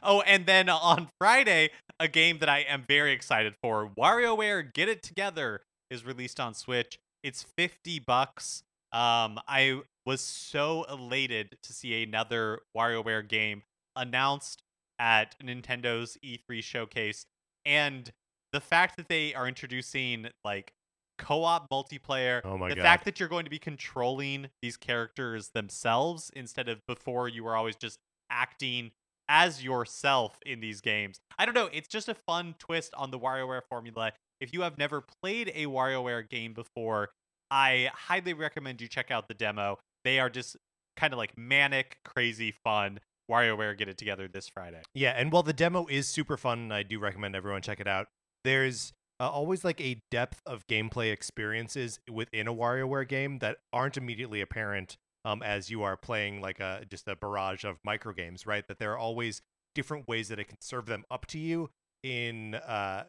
[0.04, 4.90] oh, and then on Friday, a game that I am very excited for, WarioWare Get
[4.90, 6.98] It Together, is released on Switch.
[7.24, 8.64] It's 50 bucks.
[8.94, 13.64] Um, I was so elated to see another WarioWare game
[13.96, 14.62] announced
[15.00, 17.26] at Nintendo's E3 showcase.
[17.66, 18.12] And
[18.52, 20.74] the fact that they are introducing like
[21.18, 22.84] co-op multiplayer, Oh my the God.
[22.84, 27.56] fact that you're going to be controlling these characters themselves instead of before you were
[27.56, 27.98] always just
[28.30, 28.92] acting
[29.30, 31.20] as yourself in these games.
[31.40, 34.12] I don't know, it's just a fun twist on the WarioWare formula.
[34.42, 37.10] If you have never played a WarioWare game before,
[37.52, 39.80] I highly recommend you check out the demo.
[40.04, 40.58] They are just
[40.98, 43.00] kind of like manic, crazy fun.
[43.32, 44.82] WarioWare get it together this Friday.
[44.94, 47.88] Yeah, and while the demo is super fun, and I do recommend everyone check it
[47.88, 48.08] out.
[48.44, 53.96] There's uh, always like a depth of gameplay experiences within a WarioWare game that aren't
[53.96, 58.46] immediately apparent um, as you are playing like a just a barrage of micro games,
[58.46, 58.68] right?
[58.68, 59.42] That there are always
[59.74, 61.70] different ways that it can serve them up to you
[62.04, 63.06] in uh,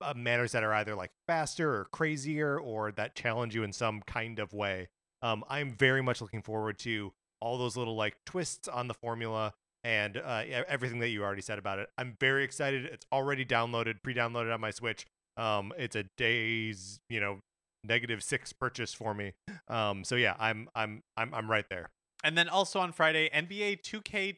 [0.00, 4.02] uh, manners that are either like faster or crazier or that challenge you in some
[4.06, 4.88] kind of way.
[5.22, 9.54] Um, I'm very much looking forward to all those little like twists on the formula
[9.84, 11.88] and uh, everything that you already said about it.
[11.96, 12.84] I'm very excited.
[12.84, 15.06] It's already downloaded, pre-downloaded on my Switch.
[15.36, 17.38] Um, it's a day's, you know,
[17.84, 19.32] negative six purchase for me.
[19.68, 21.90] Um, so yeah, I'm I'm I'm I'm right there.
[22.24, 24.36] And then also on Friday, NBA 2K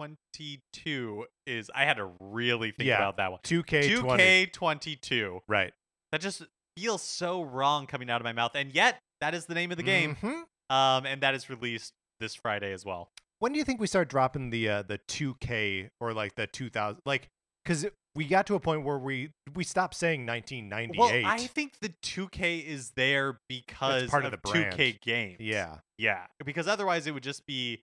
[0.00, 2.96] 2022 is I had to really think Yeah.
[2.96, 3.40] about that one.
[3.42, 4.50] 2K20.
[4.52, 5.40] 2K22.
[5.48, 5.72] Right.
[6.12, 6.42] That just
[6.76, 8.52] feels so wrong coming out of my mouth.
[8.54, 10.16] And yet, that is the name of the game.
[10.16, 10.44] Mhm.
[10.70, 13.10] Um, and that is released this Friday as well.
[13.38, 17.00] When do you think we start dropping the uh, the 2K or like the 2000
[17.06, 17.28] like
[17.64, 20.98] cuz we got to a point where we we stopped saying 1998.
[20.98, 24.74] Well, I think the 2K is there because part of of, the brand.
[24.74, 25.40] 2K games.
[25.40, 25.78] yeah.
[25.96, 26.26] Yeah.
[26.44, 27.82] Because otherwise it would just be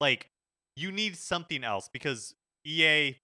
[0.00, 0.28] like
[0.76, 3.16] you need something else because EA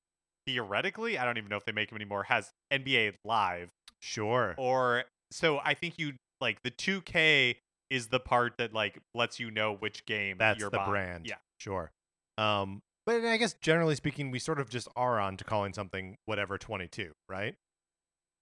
[0.47, 3.71] theoretically, I don't even know if they make them anymore, has NBA Live.
[4.01, 4.55] Sure.
[4.57, 7.57] Or so I think you like the 2K
[7.91, 10.91] is the part that like lets you know which game That's you're the buying.
[10.91, 11.27] brand.
[11.27, 11.37] Yeah.
[11.59, 11.91] Sure.
[12.37, 16.17] Um, but I guess generally speaking, we sort of just are on to calling something
[16.27, 17.55] whatever 22, right?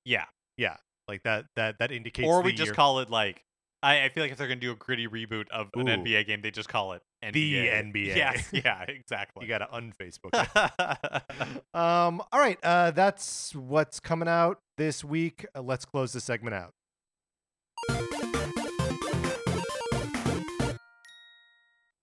[0.05, 0.25] Yeah.
[0.57, 0.77] Yeah.
[1.09, 3.43] Like that that that indicates or we just year- call it like
[3.83, 5.97] I, I feel like if they're gonna do a gritty reboot of an Ooh.
[5.97, 7.33] NBA game, they just call it NBA.
[7.33, 8.07] The NBA.
[8.17, 9.45] Yes, yeah, exactly.
[9.45, 11.63] you got to unfacebook it.
[11.75, 15.47] um all right, uh that's what's coming out this week.
[15.55, 16.73] Uh, let's close the segment out.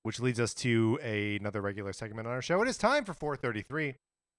[0.03, 2.61] Which leads us to a- another regular segment on our show.
[2.61, 3.95] It is time for 433.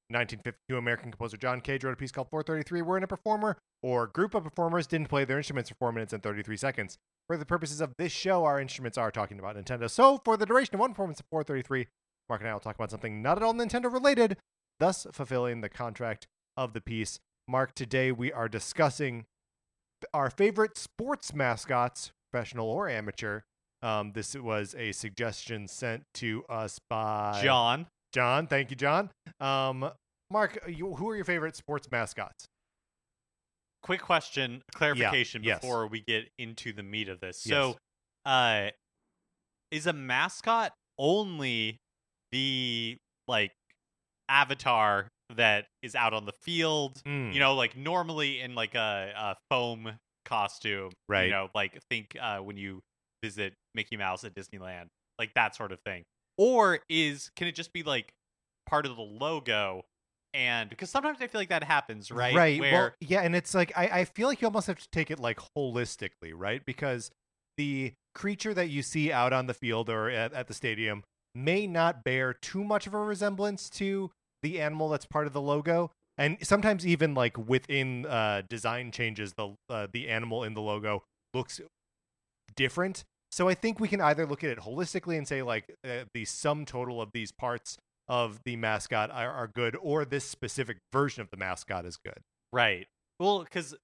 [0.09, 4.35] 1952 American composer John Cage wrote a piece called 433, wherein a performer or group
[4.35, 6.99] of performers didn't play their instruments for 4 minutes and 33 seconds.
[7.27, 9.88] For the purposes of this show, our instruments are talking about Nintendo.
[9.88, 11.87] So, for the duration of one performance of 433,
[12.29, 14.37] Mark and I will talk about something not at all Nintendo related,
[14.79, 17.19] thus fulfilling the contract of the piece.
[17.49, 19.27] Mark, today we are discussing
[20.12, 23.40] our favorite sports mascots, professional or amateur.
[23.83, 27.87] Um, this was a suggestion sent to us by John.
[28.14, 28.46] John.
[28.46, 29.11] Thank you, John.
[29.40, 29.90] Um,
[30.31, 32.46] Mark, you, who are your favorite sports mascots?
[33.83, 35.61] Quick question, clarification yes.
[35.61, 37.42] before we get into the meat of this.
[37.44, 37.55] Yes.
[37.55, 37.77] So,
[38.24, 38.68] uh,
[39.70, 41.79] is a mascot only
[42.33, 42.96] the
[43.29, 43.53] like
[44.29, 47.03] avatar that is out on the field?
[47.07, 49.92] Mm, You know, like normally in like a, a foam
[50.24, 51.24] costume, Right.
[51.24, 52.81] You know, like think uh, when you
[53.22, 54.87] visit Mickey Mouse at Disneyland,
[55.18, 56.05] like that sort of thing.
[56.37, 58.12] Or is can it just be like
[58.66, 59.85] part of the logo?
[60.33, 62.35] And because sometimes I feel like that happens, right?
[62.35, 62.61] Right.
[62.61, 65.11] Where Well, yeah, and it's like I, I feel like you almost have to take
[65.11, 66.64] it like holistically, right?
[66.64, 67.11] Because
[67.57, 71.66] the creature that you see out on the field or at, at the stadium may
[71.66, 74.11] not bear too much of a resemblance to
[74.42, 79.35] the animal that's part of the logo, and sometimes even like within uh, design changes,
[79.35, 81.61] the uh, the animal in the logo looks
[82.57, 83.05] different.
[83.35, 86.25] So I think we can either look at it holistically and say like uh, the
[86.25, 91.20] sum total of these parts of the mascot are, are good, or this specific version
[91.20, 92.20] of the mascot is good.
[92.53, 92.87] Right.
[93.18, 93.75] Well, because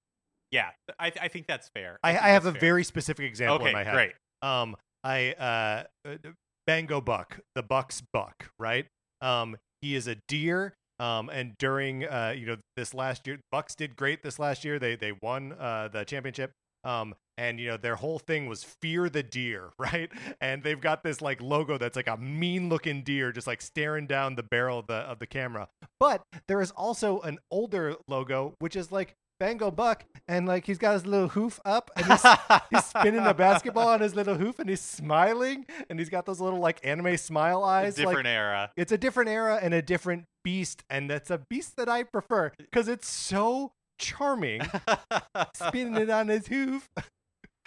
[0.53, 0.69] yeah,
[1.01, 1.99] I I think that's fair.
[2.05, 2.61] I, think I have a fair.
[2.61, 3.71] very specific example okay.
[3.71, 3.93] in my head.
[3.93, 4.13] Great.
[4.41, 6.31] Um, I uh, uh,
[6.69, 8.87] Bango Buck, the Buck's Buck, right?
[9.21, 10.75] Um, he is a deer.
[11.01, 14.79] Um, and during uh, you know, this last year, Bucks did great this last year.
[14.79, 16.53] They they won uh the championship.
[16.85, 20.11] Um, and you know their whole thing was fear the deer, right?
[20.41, 24.07] And they've got this like logo that's like a mean looking deer just like staring
[24.07, 25.69] down the barrel of the of the camera.
[25.99, 30.77] But there is also an older logo which is like Bango Buck, and like he's
[30.77, 32.23] got his little hoof up, and he's,
[32.71, 36.43] he's spinning the basketball on his little hoof, and he's smiling, and he's got those
[36.43, 37.95] little like anime smile eyes.
[37.95, 38.71] It's a different like, era.
[38.77, 42.53] it's a different era and a different beast, and that's a beast that I prefer
[42.59, 44.61] because it's so charming,
[45.55, 46.91] spinning it on his hoof.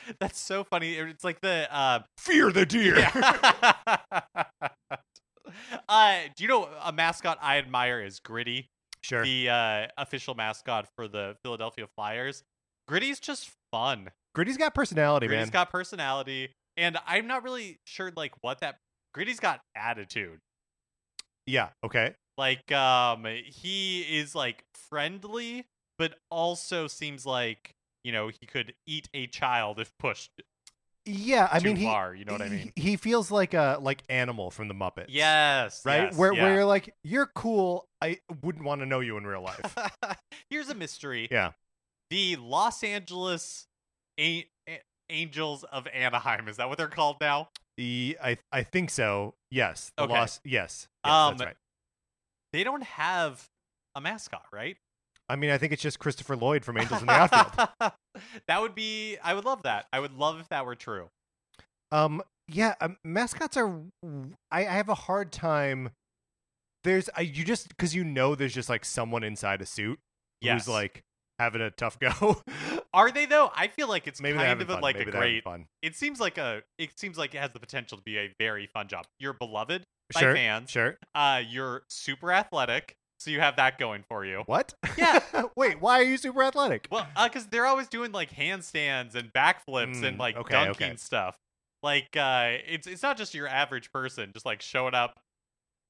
[0.20, 0.94] That's so funny.
[0.94, 2.98] It's like the uh, Fear the deer.
[2.98, 3.82] yeah.
[5.90, 8.70] uh, do you know a mascot I admire is Gritty,
[9.04, 9.24] sure.
[9.24, 12.44] the uh, official mascot for the Philadelphia Flyers.
[12.88, 14.10] Gritty's just fun.
[14.36, 15.44] Gritty's got personality, Gritty's man.
[15.46, 18.78] Gritty's got personality, and I'm not really sure like what that.
[19.14, 20.40] Gritty's got attitude.
[21.46, 21.70] yeah.
[21.86, 22.16] Okay.
[22.36, 25.68] Like um, he is like friendly,
[26.00, 30.32] but also seems like you know he could eat a child if pushed
[31.06, 31.50] Yeah.
[31.52, 32.16] I too mean, he, far.
[32.16, 32.72] You know what I mean?
[32.76, 35.08] He feels like a like animal from the Muppets.
[35.10, 35.82] Yes.
[35.86, 36.04] Right.
[36.04, 36.44] yes, where yeah.
[36.44, 37.88] where you're like, you're cool.
[38.02, 39.76] I wouldn't want to know you in real life.
[40.50, 41.28] Here's a mystery.
[41.32, 41.52] yeah.
[42.10, 43.68] The Los Angeles
[44.20, 47.50] A- A- Angels of Anaheim is that what they're called now?
[47.78, 49.34] The, I I think so.
[49.50, 49.92] Yes.
[49.98, 50.14] The Okay.
[50.14, 50.40] Yes.
[50.46, 51.56] yes Um, that's right.
[52.54, 53.50] They don't have
[53.96, 54.78] a mascot, right?
[55.34, 57.70] I mean, I think it's just Christopher Lloyd from Angels in the Outfield.
[58.48, 59.18] that would be.
[59.24, 59.88] I would love that.
[59.92, 61.10] I would love if that were true.
[61.92, 63.82] Um, yeah, um, mascots are.
[64.52, 65.90] I, I have a hard time.
[66.84, 70.00] There's, I, you just because you know there's just like someone inside a suit
[70.42, 70.66] Yes.
[70.66, 71.02] who's like
[71.40, 72.42] having a tough go.
[72.94, 73.52] Are they though?
[73.56, 74.82] I feel like it's Maybe kind of fun.
[74.82, 75.44] like Maybe a great.
[75.44, 75.66] fun.
[75.82, 76.62] It seems like a.
[76.78, 79.06] It seems like it has the potential to be a very fun job.
[79.20, 80.70] You're beloved by Sure, fans.
[80.70, 80.98] sure.
[81.16, 84.44] Uh, you're super athletic, so you have that going for you.
[84.46, 84.74] What?
[84.98, 85.20] Yeah.
[85.56, 86.88] Wait, why are you super athletic?
[86.92, 90.96] Well, because they're always doing like handstands and backflips and Mm, like okay, dunking okay.
[90.98, 91.38] stuff.
[91.82, 95.20] Like, uh, it's it's not just your average person just like showing up.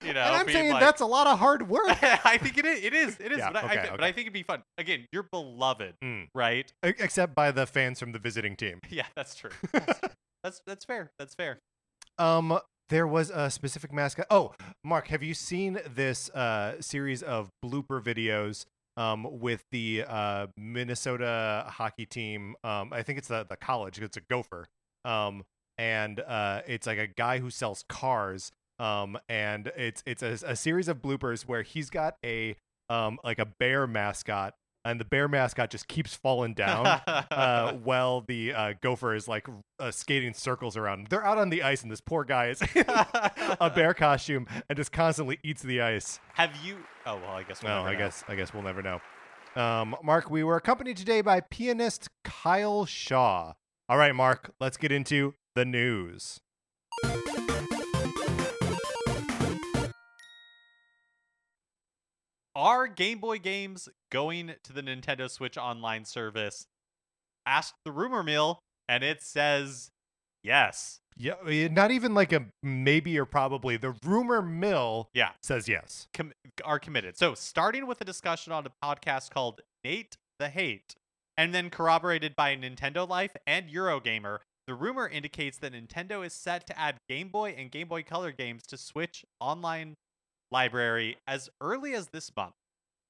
[0.04, 1.86] You know, and I'm saying like, that's a lot of hard work.
[2.26, 2.84] I think it is.
[2.84, 3.18] It is.
[3.22, 3.38] It is.
[3.38, 4.04] Yeah, but, I, I okay, but.
[4.04, 4.62] I think it'd be fun.
[4.78, 6.28] Again, you're beloved, Mm.
[6.36, 6.72] right?
[6.84, 8.80] Except by the fans from the visiting team.
[8.90, 9.52] Yeah, that's true.
[9.72, 10.10] That's, true.
[10.44, 11.12] that's that's fair.
[11.20, 11.60] That's fair.
[12.18, 14.28] Um, there was a specific mascot.
[14.30, 18.66] Oh, Mark, have you seen this uh series of blooper videos
[18.98, 22.56] um with the uh Minnesota hockey team?
[22.64, 24.00] Um, I think it's the the college.
[24.00, 24.68] It's a Gopher.
[25.06, 25.44] Um,
[25.78, 28.52] and uh, it's like a guy who sells cars.
[28.80, 32.56] Um, and it's it's a, a series of bloopers where he's got a
[32.90, 34.54] um like a bear mascot,
[34.86, 39.48] and the bear mascot just keeps falling down uh, while the uh, gopher is like
[39.80, 41.00] uh, skating circles around.
[41.00, 41.08] him.
[41.10, 42.62] They're out on the ice, and this poor guy is
[43.62, 46.20] a bear costume and just constantly eats the ice.
[46.34, 46.78] Have you?
[47.06, 47.62] Oh well, I guess.
[47.64, 48.00] We'll No, never I know.
[48.00, 49.02] guess I guess we'll never know.
[49.56, 53.54] Um, Mark, we were accompanied today by pianist Kyle Shaw.
[53.88, 56.40] All right, Mark, let's get into the news.
[62.56, 66.66] Are Game Boy games going to the Nintendo Switch Online service?
[67.46, 69.90] Asked the rumor mill, and it says
[70.44, 71.00] yes.
[71.18, 73.78] Yeah, eh, not even like a maybe or probably.
[73.78, 76.08] The rumor mill Yeah, says yes.
[76.14, 77.18] com- are committed.
[77.18, 80.96] So, starting with a discussion on a podcast called Nate the Hate,
[81.38, 86.66] and then corroborated by Nintendo Life and Eurogamer, the rumor indicates that Nintendo is set
[86.68, 89.96] to add Game Boy and Game Boy Color games to Switch Online
[90.54, 92.54] library as early as this month,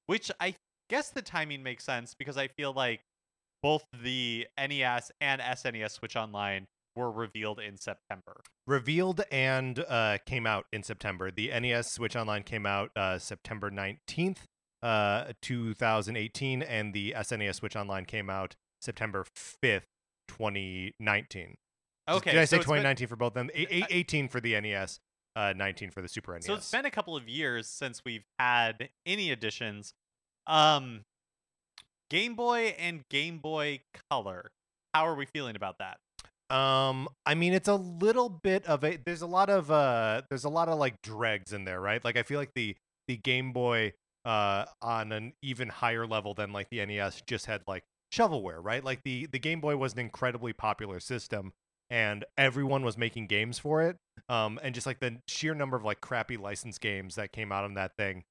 [0.07, 0.55] which I
[0.89, 3.01] guess the timing makes sense because I feel like
[3.61, 6.65] both the NES and SNES Switch Online
[6.95, 8.41] were revealed in September.
[8.67, 11.31] revealed and uh, came out in September.
[11.31, 14.37] The NES Switch Online came out uh, September 19th,
[14.83, 19.25] uh, 2018, and the SNES Switch Online came out September
[19.63, 19.83] 5th,
[20.27, 21.55] 2019.
[22.09, 23.49] Okay, Did I so say it's been- 2019 for both of them?
[23.55, 24.99] A- 18 for the NES,
[25.35, 26.45] uh, 19 for the Super NES.
[26.45, 29.93] So it's been a couple of years since we've had any additions.
[30.47, 31.01] Um,
[32.09, 34.51] Game Boy and Game Boy Color.
[34.93, 35.97] How are we feeling about that?
[36.55, 38.97] Um, I mean, it's a little bit of a.
[39.03, 42.03] There's a lot of uh, there's a lot of like dregs in there, right?
[42.03, 42.75] Like I feel like the
[43.07, 43.93] the Game Boy
[44.25, 48.83] uh, on an even higher level than like the NES just had like shovelware, right?
[48.83, 51.53] Like the the Game Boy was an incredibly popular system,
[51.93, 53.97] and everyone was making games for it.
[54.27, 57.65] Um, and just like the sheer number of like crappy license games that came out
[57.65, 58.23] on that thing,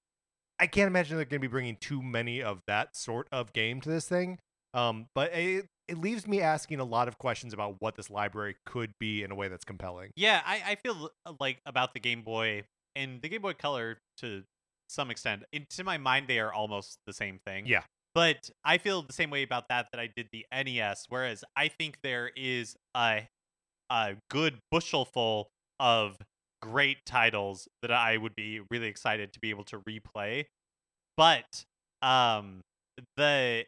[0.58, 3.80] I can't imagine they're going to be bringing too many of that sort of game
[3.82, 4.40] to this thing.
[4.74, 8.56] Um, but it, it leaves me asking a lot of questions about what this library
[8.66, 10.10] could be in a way that's compelling.
[10.16, 12.64] Yeah, I, I feel uh, like about the Game Boy
[12.96, 14.42] and the Game Boy Color to
[14.88, 15.44] some extent.
[15.52, 17.66] In, to my mind, they are almost the same thing.
[17.66, 17.82] Yeah.
[18.12, 21.06] But I feel the same way about that that I did the NES.
[21.08, 23.28] Whereas I think there is a
[23.92, 25.44] a good bushelful
[25.78, 26.16] of
[26.62, 30.46] great titles that I would be really excited to be able to replay.
[31.16, 31.64] But
[32.00, 32.62] um
[33.16, 33.64] the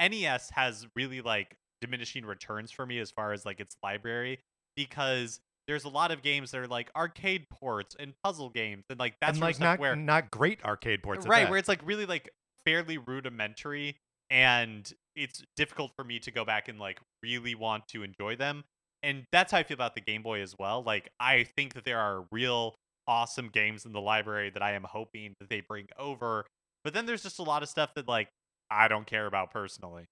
[0.00, 4.40] NES has really like diminishing returns for me as far as like its library
[4.76, 8.98] because there's a lot of games that are like arcade ports and puzzle games and
[8.98, 12.06] like that's and like not where not great arcade ports, right where it's like really
[12.06, 12.30] like
[12.64, 13.96] fairly rudimentary
[14.30, 18.64] and it's difficult for me to go back and like really want to enjoy them
[19.02, 21.84] and that's how i feel about the game boy as well like i think that
[21.84, 22.74] there are real
[23.06, 26.44] awesome games in the library that i am hoping that they bring over
[26.84, 28.28] but then there's just a lot of stuff that like
[28.70, 30.06] i don't care about personally.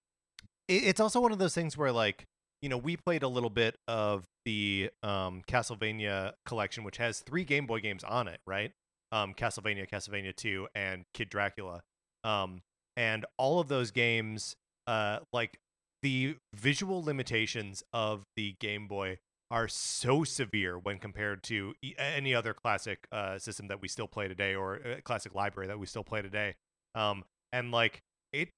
[0.69, 2.25] It's also one of those things where like
[2.61, 7.45] you know we played a little bit of the um castlevania collection which has three
[7.45, 8.73] game boy games on it right?
[9.13, 11.83] Um castlevania castlevania 2 and kid dracula.
[12.25, 12.63] Um
[12.97, 14.57] and all of those games
[14.87, 15.59] uh like
[16.03, 19.19] the visual limitations of the game boy
[19.51, 24.27] are so severe when compared to any other classic uh system that we still play
[24.27, 26.55] today or uh, classic library that we still play today
[26.97, 27.23] um
[27.53, 28.49] and like it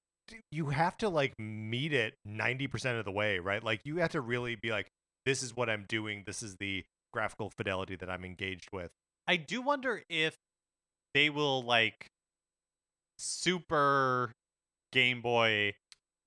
[0.50, 3.62] you have to like meet it 90% of the way, right?
[3.62, 4.88] Like you have to really be like
[5.24, 6.24] this is what I'm doing.
[6.26, 8.90] This is the graphical fidelity that I'm engaged with.
[9.26, 10.36] I do wonder if
[11.14, 12.06] they will like
[13.18, 14.32] super
[14.92, 15.74] Game Boy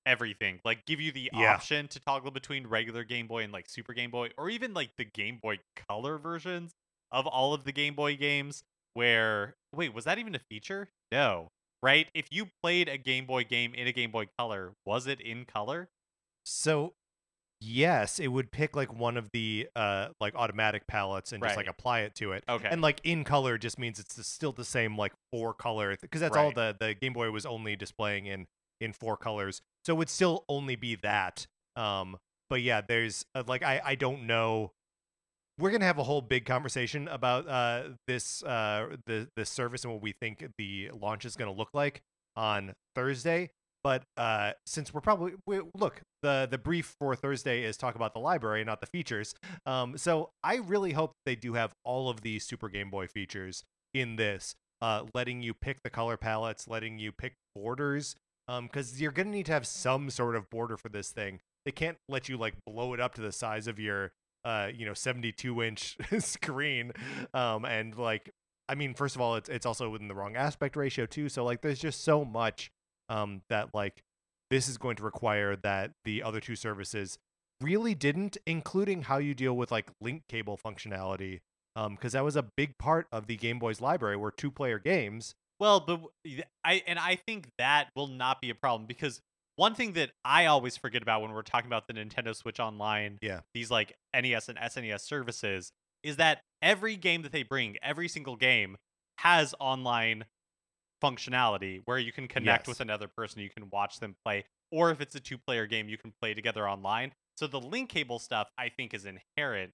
[0.06, 0.60] everything.
[0.64, 1.54] Like give you the Yeah.
[1.54, 4.90] option to toggle between regular Game Boy and like Super Game Boy or even like
[4.96, 6.72] the Game Boy Color versions
[7.10, 10.88] of all of the Game Boy games where wait, was that even a feature?
[11.10, 11.48] No.
[11.82, 12.08] Right?
[12.14, 15.44] If you played a Game Boy game in a Game Boy Color, was it in
[15.44, 15.88] color?
[16.44, 16.94] So
[17.60, 21.68] yes, it would pick like one of the uh like automatic palettes and just like
[21.68, 22.44] apply it to it.
[22.48, 22.68] Okay.
[22.70, 26.36] And like in color just means it's still the same like four color because that's
[26.36, 28.46] all the the Game Boy was only displaying in
[28.82, 29.60] in four colors.
[29.84, 31.46] So it would still only be that.
[31.76, 32.16] Um
[32.50, 34.72] but yeah, there's uh, like I I don't know
[35.58, 39.92] we're gonna have a whole big conversation about uh, this uh, the this service and
[39.92, 42.02] what we think the launch is gonna look like
[42.36, 43.50] on Thursday.
[43.84, 48.14] But uh, since we're probably we, look the the brief for Thursday is talk about
[48.14, 49.34] the library, not the features.
[49.66, 53.64] Um, so I really hope they do have all of the Super Game Boy features
[53.92, 58.16] in this, uh, letting you pick the color palettes, letting you pick borders,
[58.46, 61.40] because you're gonna need to have some sort of border for this thing.
[61.64, 64.12] They can't let you like blow it up to the size of your
[64.44, 66.92] uh you know 72 inch screen
[67.34, 68.30] um and like
[68.68, 71.44] i mean first of all it's it's also within the wrong aspect ratio too so
[71.44, 72.70] like there's just so much
[73.08, 74.02] um that like
[74.50, 77.18] this is going to require that the other two services
[77.60, 81.40] really didn't including how you deal with like link cable functionality
[81.76, 84.78] um because that was a big part of the game boy's library were two player
[84.78, 86.00] games Well, but
[86.64, 89.20] I and I think that will not be a problem because
[89.56, 93.18] one thing that I always forget about when we're talking about the Nintendo Switch Online,
[93.20, 93.40] Yeah.
[93.54, 95.72] these like NES and SNES services,
[96.02, 98.76] is that every game that they bring, every single game
[99.18, 100.24] has online
[101.02, 105.00] functionality where you can connect with another person, you can watch them play, or if
[105.00, 107.12] it's a two-player game, you can play together online.
[107.36, 109.72] So the link cable stuff, I think, is inherent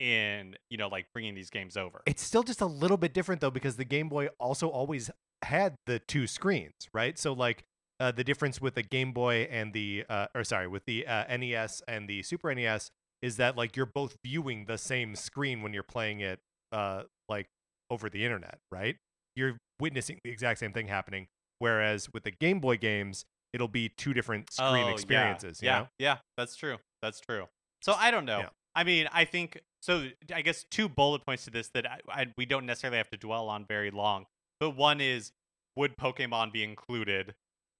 [0.00, 2.02] in you know like bringing these games over.
[2.06, 5.10] it's still just a little bit different though because the game boy also always
[5.42, 7.64] had the two screens right so like
[8.00, 11.36] uh, the difference with the game boy and the uh, or sorry with the uh,
[11.36, 12.90] nes and the super nes
[13.22, 16.38] is that like you're both viewing the same screen when you're playing it
[16.72, 17.46] uh like
[17.90, 18.96] over the internet right
[19.34, 21.26] you're witnessing the exact same thing happening
[21.58, 24.92] whereas with the game boy games it'll be two different screen Oh, yeah.
[24.92, 25.88] experiences you Yeah, know?
[25.98, 26.76] yeah, that's true.
[27.02, 27.46] That's true.
[27.82, 28.40] So I don't know.
[28.40, 28.48] Yeah.
[28.74, 30.08] I mean, I think so.
[30.34, 33.16] I guess two bullet points to this that I, I, we don't necessarily have to
[33.16, 34.26] dwell on very long.
[34.60, 35.32] But one is,
[35.76, 37.34] would Pokemon be included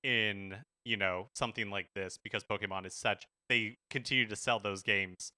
[0.04, 4.82] in you know something like this because Pokemon is such they continue to sell those
[4.82, 5.32] games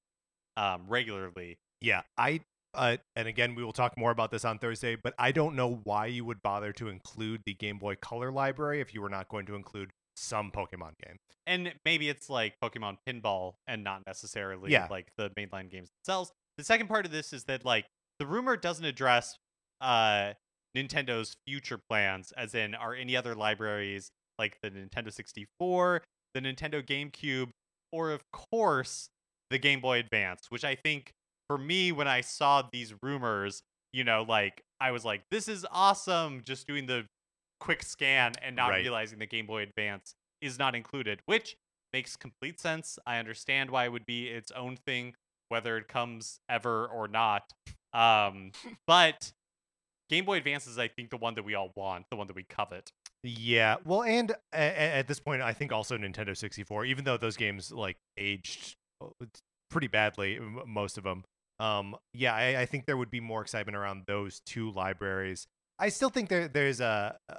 [0.57, 1.59] um, regularly.
[1.81, 2.41] Yeah, I
[2.75, 5.81] uh, and again we will talk more about this on Thursday, but I don't know
[5.85, 9.29] why you would bother to include the Game Boy Color library if you were not
[9.29, 11.17] going to include some Pokemon game.
[11.47, 14.87] and maybe it's like Pokemon Pinball and not necessarily Yeah.
[14.91, 16.31] like the mainline games themselves.
[16.61, 17.87] The second part of this is that like
[18.19, 19.39] the rumor doesn't address
[19.81, 20.35] uh
[20.77, 26.03] Nintendo's future plans, as in are any other libraries like the Nintendo 64,
[26.35, 27.49] the Nintendo GameCube,
[27.93, 29.09] or of course
[29.49, 31.13] the Game Boy Advance, which I think
[31.49, 33.63] for me when I saw these rumors,
[33.95, 37.07] you know, like I was like, this is awesome, just doing the
[37.59, 38.83] quick scan and not Right.
[38.83, 41.57] realizing the Game Boy Advance is not included, which
[41.95, 42.99] makes complete sense.
[43.07, 45.15] I understand why it would be its own thing,
[45.51, 47.42] whether it comes ever or not.
[47.92, 48.53] Um,
[48.86, 49.32] but
[50.09, 52.34] Game Boy Advance is, I think, the one that we all want, the one that
[52.36, 52.90] we covet.
[53.22, 57.18] Yeah, well, and a- a- at this point, I think also Nintendo 64, even though
[57.18, 59.09] those games like aged uh,
[59.70, 61.24] pretty badly, most of them.
[61.59, 65.46] Um, yeah, I, I think there would be more excitement around those two libraries.
[65.78, 67.34] I still think there there's a uh,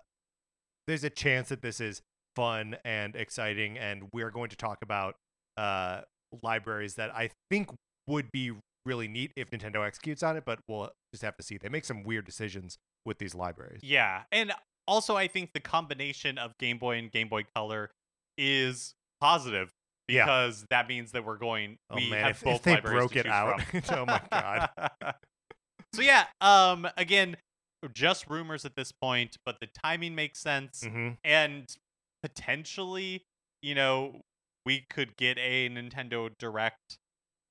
[0.88, 2.02] there's a chance that this is
[2.36, 5.16] fun and exciting, and we're going to talk about
[5.58, 6.02] uh
[6.44, 7.70] libraries that I think
[8.08, 8.52] would be
[8.86, 11.58] really neat if Nintendo executes on it, but we'll just have to see.
[11.58, 13.82] They make some weird decisions with these libraries.
[13.84, 14.52] Yeah, and
[14.88, 17.92] also I think the combination of Game Boy and Game Boy Color
[18.38, 19.72] is positive
[20.08, 20.26] Yeah.
[20.26, 21.78] because that means that we're going.
[21.90, 24.70] Oh, we man, have if- if they libraries broke it out, oh my God.
[25.94, 27.38] so yeah, um, again,
[27.94, 31.76] just rumors at this point, but the timing makes sense, hmm and
[32.24, 33.24] potentially,
[33.62, 34.22] you know,
[34.66, 36.98] we could get a Nintendo Direct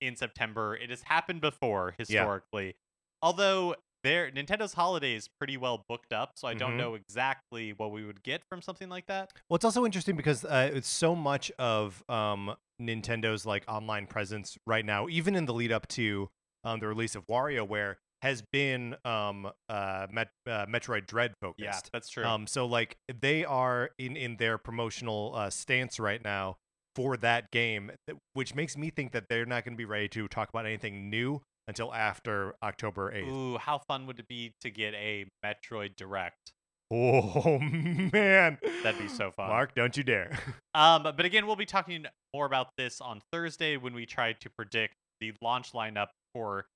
[0.01, 0.75] in September.
[0.77, 2.77] It has happened before historically,
[3.23, 6.77] although their Nintendo's holiday is pretty well booked up, so I don't Mhm.
[6.79, 9.31] know exactly what we would get from something like that.
[9.49, 14.57] Well, it's also interesting because uh, it's so much of um, Nintendo's like online presence
[14.67, 16.31] right now, even in the lead up to
[16.65, 21.59] um, the release of WarioWare, has been um, uh, Met- uh, Metroid Dread focused.
[21.63, 22.25] Yeah, that's true.
[22.25, 26.57] Um, so like they are in in their promotional uh, stance right now
[26.95, 27.93] for that game,
[28.35, 31.11] which makes me think that they're not going to be ready to talk about anything
[31.11, 33.31] new until after October eighth.
[33.31, 36.53] Ooh, how fun would it be to get a Metroid Direct?
[36.93, 37.59] Oh
[38.13, 39.49] man, That'd be so fun.
[39.49, 40.39] Mark, don't you dare.
[40.73, 44.49] Um, but again, we'll be talking more about this on Thursday when we try to
[44.49, 46.67] predict the launch lineup for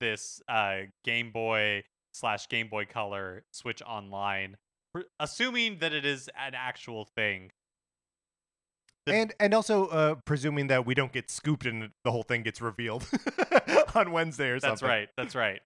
[0.00, 4.56] this uh, Game Boy slash Game Boy Color Switch Online,
[5.20, 7.52] assuming that it is an actual thing.
[9.14, 12.60] And and also uh, presuming that we don't get scooped and the whole thing gets
[12.60, 13.06] revealed
[13.94, 14.70] on Wednesday or something.
[14.70, 15.08] That's right.
[15.16, 15.60] That's right.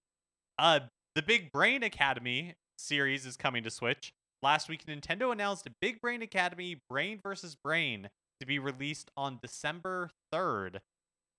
[0.59, 0.81] Uh,
[1.15, 4.13] the Big Brain Academy series is coming to Switch.
[4.43, 8.09] Last week, Nintendo announced Big Brain Academy Brain versus Brain
[8.41, 10.81] to be released on December 3rd.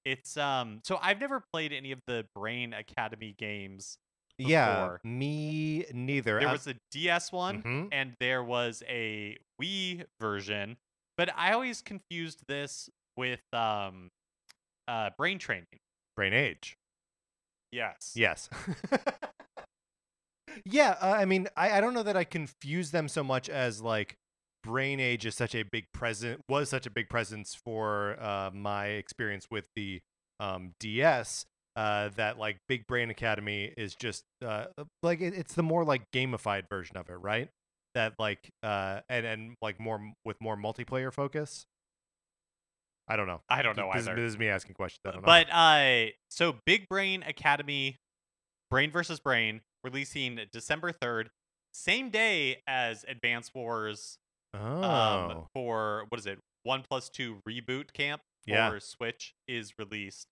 [0.06, 3.98] It's um so I've never played any of the Brain Academy games.
[4.38, 6.40] Yeah, me neither.
[6.40, 7.90] There was a DS one mhm.
[7.92, 10.78] and there was a Wii version,
[11.22, 14.10] but I always confused this with um
[14.88, 15.68] uh Brain Training.
[16.16, 16.78] Brain Age.
[17.72, 18.14] Yes.
[18.16, 18.50] Yes.
[20.66, 23.84] yeah, uh, I mean, I, I don't know that I confuse them so much as
[23.84, 24.16] like
[24.64, 28.88] Brain Age is such a big present was such a big presence for uh, my
[28.88, 30.02] experience with the
[30.40, 31.46] um, DS
[31.76, 34.66] uh, that like Big Brain Academy is just uh,
[35.04, 37.50] like it, it's the more like gamified version of it, right?
[37.94, 41.66] That like uh, and and like more with more multiplayer focus.
[43.08, 43.42] I don't know.
[43.50, 44.16] I don't know this, either.
[44.16, 45.02] This is me asking questions.
[45.06, 45.26] I don't know.
[45.26, 47.98] But uh so Big Brain Academy
[48.70, 51.28] Brain versus Brain releasing December 3rd,
[51.74, 54.18] same day as Advance Wars
[54.54, 56.40] oh, um for what is it?
[56.64, 58.78] 1 plus 2 reboot camp for Yeah.
[58.80, 60.28] Switch is released.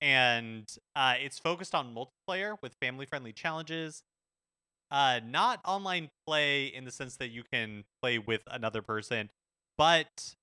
[0.00, 4.04] And uh it's focused on multiplayer with family-friendly challenges.
[4.90, 9.30] Uh not online play in the sense that you can play with another person,
[9.78, 10.34] but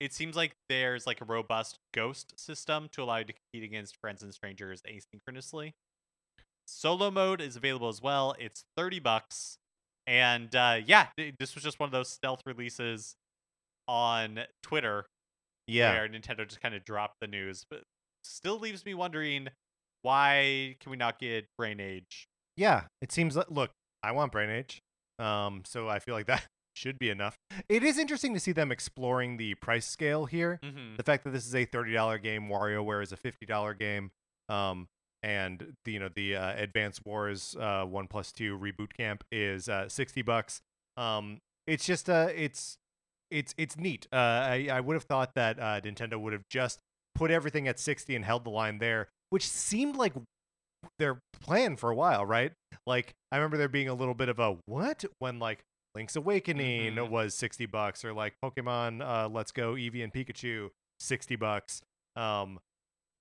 [0.00, 3.96] it seems like there's like a robust ghost system to allow you to compete against
[3.96, 5.72] friends and strangers asynchronously.
[6.66, 8.34] Solo mode is available as well.
[8.38, 9.58] It's 30 bucks.
[10.06, 11.06] And uh, yeah,
[11.38, 13.16] this was just one of those stealth releases
[13.86, 15.06] on Twitter
[15.66, 15.92] yeah.
[15.92, 17.64] where Nintendo just kind of dropped the news.
[17.68, 17.82] But
[18.22, 19.48] still leaves me wondering
[20.02, 22.28] why can we not get Brain Age?
[22.56, 23.70] Yeah, it seems like look,
[24.02, 24.82] I want Brain Age.
[25.18, 27.36] Um, so I feel like that should be enough.
[27.68, 30.60] It is interesting to see them exploring the price scale here.
[30.62, 30.96] Mm-hmm.
[30.96, 34.10] The fact that this is a thirty dollar game, WarioWare is a fifty dollar game,
[34.48, 34.88] um,
[35.22, 39.68] and the, you know the uh, Advance Wars uh, one plus two reboot camp is
[39.68, 40.60] uh, sixty bucks.
[40.96, 42.78] Um, it's just uh, it's
[43.30, 44.06] it's it's neat.
[44.12, 46.78] Uh, I I would have thought that uh, Nintendo would have just
[47.14, 50.14] put everything at sixty and held the line there, which seemed like
[50.98, 52.52] their plan for a while, right?
[52.86, 55.60] Like I remember there being a little bit of a what when like
[55.94, 57.08] Link's Awakening Mhm.
[57.10, 60.68] was 60 bucks or like Pokemon uh Let's Go Eevee and Pikachu
[61.00, 61.82] 60 bucks.
[62.16, 62.58] Um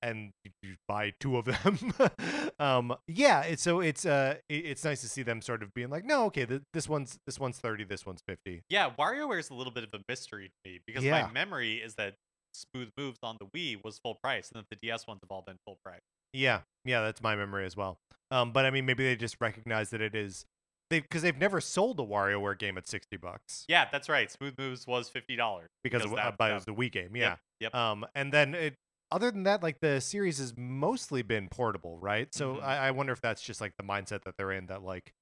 [0.03, 0.29] and
[0.61, 1.91] you buy two of them.
[2.59, 6.05] um, yeah, it's so it's uh it's nice to see them sort of being like,
[6.05, 8.61] no, okay, th- this one's this one's thirty, this one's fifty.
[8.69, 11.23] Yeah, WarioWare is a little bit of a mystery to me because Yeah.
[11.23, 12.13] my memory is that
[12.53, 15.41] Smooth Moves on the Wii was full price, and that the DS ones have all
[15.45, 16.01] been full price.
[16.37, 17.97] Yeah, yeah, that's my memory as well.
[18.31, 20.45] Um, but I mean, maybe they just recognize that it is
[20.89, 24.31] they because they've never sold a WarioWare game at sixty bucks Yeah, that's right.
[24.31, 27.15] Smooth Moves was fifty dollars because, of, that- but it that- was the Wii game.
[27.15, 27.29] Yeah.
[27.29, 27.75] Yep, yep.
[27.75, 28.75] Um, and then it.
[29.09, 32.27] Other than that, like the series has mostly been portable, right?
[32.35, 32.63] So Mhm.
[32.63, 35.13] I, I wonder if that's just like the mindset that they're in that like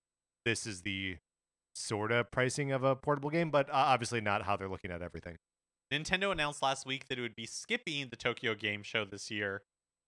[0.44, 1.18] this is the
[1.76, 5.04] sort of pricing of a portable game, but uh, obviously not how they're looking at
[5.04, 5.38] everything.
[5.94, 9.62] Nintendo announced last week that it would be skipping the Tokyo Game Show this year,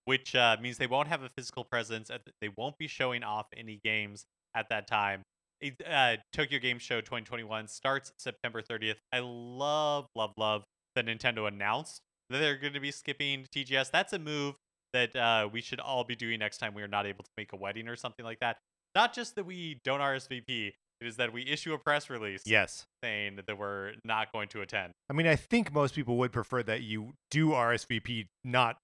[0.08, 2.08] which uh, means they won't have a physical presence.
[2.08, 5.20] The, they won't be showing off any games at that time.
[5.60, 8.94] It, uh, Tokyo Game Show 2021 starts September 30th.
[9.12, 12.00] I love, love, love that Nintendo announced
[12.30, 13.90] that they're going to be skipping TGS.
[13.90, 14.54] That's a move
[14.94, 17.52] that uh, we should all be doing next time we are not able to make
[17.52, 18.56] a wedding or something like that.
[18.94, 20.68] Not just that we don't RSVP,
[21.02, 22.86] it is that we issue a press release Yes.
[23.04, 24.92] saying that we're not going to attend.
[25.10, 28.78] I mean, I think most people would prefer that you do RSVP, not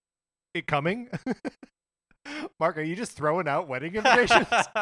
[0.55, 1.09] it coming.
[2.61, 4.47] Mark, are you just throwing out wedding invitations?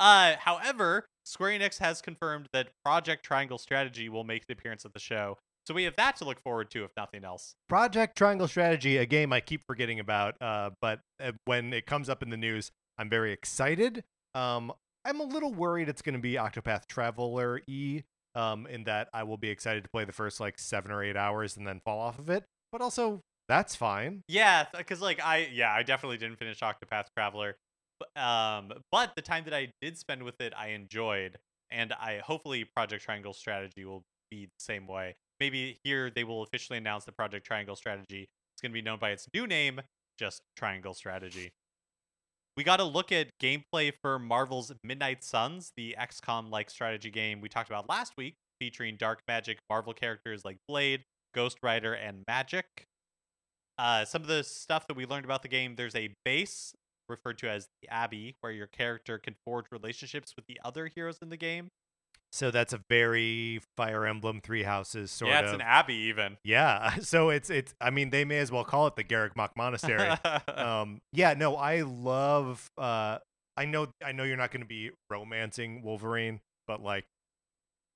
[0.00, 4.94] uh, however, Square Enix has confirmed that Project Triangle Strategy will make the appearance at
[4.94, 5.36] the show.
[5.66, 7.54] So we have that to look forward to, if nothing else.
[7.68, 12.08] Project Triangle Strategy, a game I keep forgetting about, uh, but uh, when it comes
[12.08, 14.02] up in the news, I'm very excited.
[14.34, 14.72] Um,
[15.04, 18.02] I'm a little worried it's going to be Octopath Traveler E,
[18.34, 21.16] um, in that I will be excited to play the first like seven or eight
[21.16, 22.44] hours and then fall off of it.
[22.72, 24.22] But also, that's fine.
[24.28, 27.56] Yeah, because like I, yeah, I definitely didn't finish Octopath Traveler,
[27.98, 31.38] but, um, but the time that I did spend with it, I enjoyed,
[31.70, 35.16] and I hopefully Project Triangle Strategy will be the same way.
[35.40, 38.28] Maybe here they will officially announce the Project Triangle Strategy.
[38.54, 39.80] It's going to be known by its new name,
[40.18, 41.52] just Triangle Strategy.
[42.56, 47.40] We got to look at gameplay for Marvel's Midnight Suns, the XCOM like strategy game
[47.40, 52.24] we talked about last week, featuring dark magic Marvel characters like Blade, Ghost Rider, and
[52.28, 52.87] Magik.
[53.78, 56.74] Uh, some of the stuff that we learned about the game there's a base
[57.08, 61.18] referred to as the Abbey, where your character can forge relationships with the other heroes
[61.22, 61.70] in the game.
[62.30, 65.44] So that's a very Fire Emblem Three Houses sort yeah, of.
[65.46, 66.36] it's an Abbey even.
[66.44, 66.96] yeah.
[67.00, 67.74] So it's it's.
[67.80, 70.10] I mean, they may as well call it the Garreg Mach Monastery.
[70.54, 73.18] um yeah no i love uh
[73.56, 77.04] i know i know you're not going to be romancing wolverine but like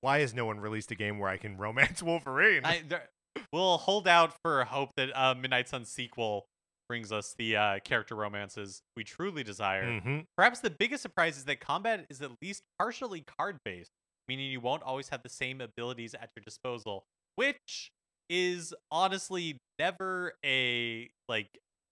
[0.01, 3.09] why has no one released a game where i can romance wolverine I, there,
[3.51, 6.45] we'll hold out for hope that uh, Midnight Sun sequel
[6.89, 9.85] brings us the uh, character romances we truly desire.
[10.01, 10.25] Mhm.
[10.37, 13.91] Perhaps the biggest surprise is that combat is at least partially card based,
[14.27, 17.03] meaning you won't always have the same abilities at your disposal,
[17.35, 17.89] which
[18.29, 21.47] is honestly never a like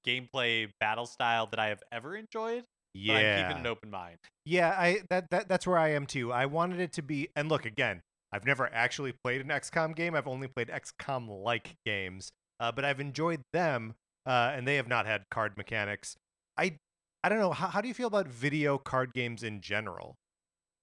[0.07, 2.63] gameplay battle style that I have ever enjoyed.
[2.93, 4.17] But I'm yeah keeping an open mind.
[4.45, 7.47] yeah i that, that that's where i am too i wanted it to be and
[7.47, 8.01] look again
[8.31, 12.85] i've never actually played an xcom game i've only played xcom like games uh, but
[12.85, 16.15] i've enjoyed them uh, and they have not had card mechanics
[16.57, 16.75] i
[17.23, 20.15] i don't know how, how do you feel about video card games in general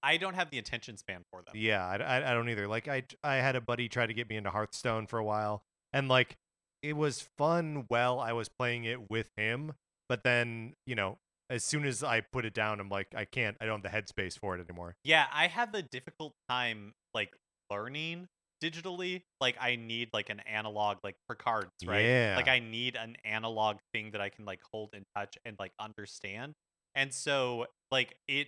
[0.01, 1.53] I don't have the attention span for them.
[1.55, 2.67] Yeah, I, I, I don't either.
[2.67, 5.63] Like I I had a buddy try to get me into Hearthstone for a while,
[5.93, 6.37] and like
[6.81, 9.73] it was fun while I was playing it with him.
[10.07, 11.17] But then you know,
[11.49, 13.57] as soon as I put it down, I'm like, I can't.
[13.59, 14.95] I don't have the headspace for it anymore.
[15.03, 17.31] Yeah, I have a difficult time like
[17.71, 18.27] learning
[18.63, 19.21] digitally.
[19.39, 22.05] Like I need like an analog like for cards, right?
[22.05, 22.33] Yeah.
[22.35, 25.71] Like I need an analog thing that I can like hold in touch and like
[25.79, 26.53] understand.
[26.95, 28.47] And so like it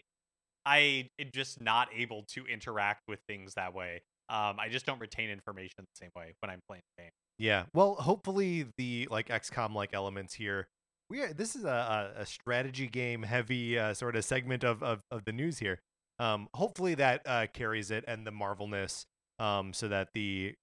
[0.66, 4.02] I am just not able to interact with things that way.
[4.30, 7.12] Um I just don't retain information the same way when I'm playing the game.
[7.38, 7.64] Yeah.
[7.74, 10.68] Well, hopefully the like XCOM like elements here.
[11.10, 14.82] We are, this is a, a, a strategy game heavy uh, sort of segment of,
[14.82, 15.80] of of the news here.
[16.22, 19.08] Um, hopefully that uh, carries it and the marvelness,
[19.40, 20.54] um, so that the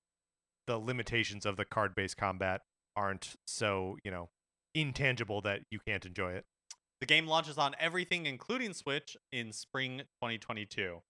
[0.69, 2.61] the limitations of the card based combat
[2.95, 4.29] aren't so you know
[4.73, 6.45] intangible that you can't enjoy it.
[7.01, 11.01] The game launches on everything, including Switch, in spring 2022.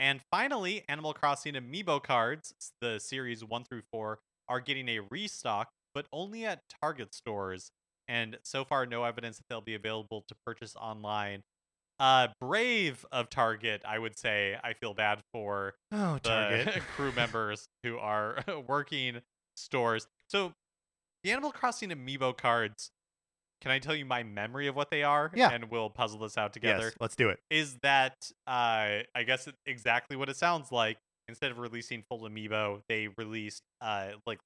[0.00, 4.18] And finally, Animal Crossing Amiibo cards, the series 1 through 4,
[4.48, 7.70] are getting a restock, but only at Target stores.
[8.08, 11.42] And so far, no evidence that they'll be available to purchase online.
[11.98, 14.56] Uh, brave of Target, I would say.
[14.62, 16.82] I feel bad for Oh, the Target.
[16.96, 19.20] crew members who are working
[19.56, 20.06] stores.
[20.28, 20.52] So,
[21.24, 22.90] the Animal Crossing Amiibo cards,
[23.62, 25.30] can I tell you my memory of what they are?
[25.34, 25.50] Yeah.
[25.50, 26.84] And we'll puzzle this out together.
[26.84, 27.38] yes, let's do it.
[27.50, 28.14] Is that,
[28.46, 30.98] uh, I guess, exactly what it sounds like.
[31.28, 34.38] Instead of releasing full Amiibo, they released, uh, like,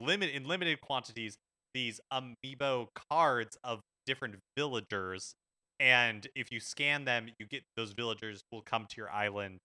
[0.00, 1.36] limit in limited quantities,
[1.72, 5.32] these amiibo cards of different villagers,
[5.84, 9.58] and if you scan them, you get those villagers will come to your island,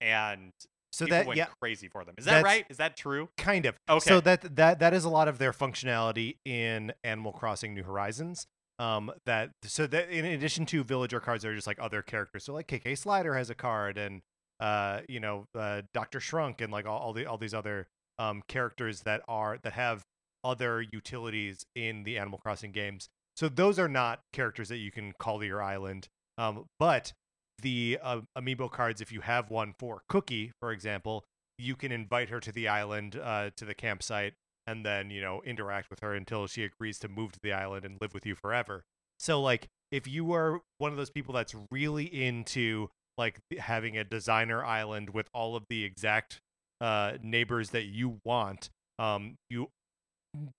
[0.00, 0.50] and
[0.92, 2.14] So that went yeah, crazy for them.
[2.16, 2.64] Is that right?
[2.70, 3.28] Is that true?
[3.36, 3.76] kind of.
[3.88, 4.08] Okay.
[4.08, 8.46] So that that that is a lot of their functionality in Animal Crossing New Horizons.
[8.78, 12.44] Um, that so that in addition to villager cards, there are just like other characters.
[12.44, 14.22] So like KK Slider has a card, and
[14.58, 17.88] uh, you know, uh, Doctor Shrunk, and like all, all the all these other
[18.18, 20.02] um characters that are that have
[20.44, 23.10] other utilities in the Animal Crossing games.
[23.42, 26.06] So those are not characters that you can call to your island.
[26.38, 27.12] Um, but
[27.60, 31.24] the uh, amiibo cards, if you have one for Cookie, for example,
[31.58, 34.34] you can invite her to the island, uh, to the campsite,
[34.68, 37.84] and then you know interact with her until she agrees to move to the island
[37.84, 38.84] and live with you forever.
[39.18, 44.04] So like, if you are one of those people that's really into like having a
[44.04, 46.40] designer island with all of the exact
[46.80, 48.70] uh, neighbors that you want,
[49.00, 49.66] um, you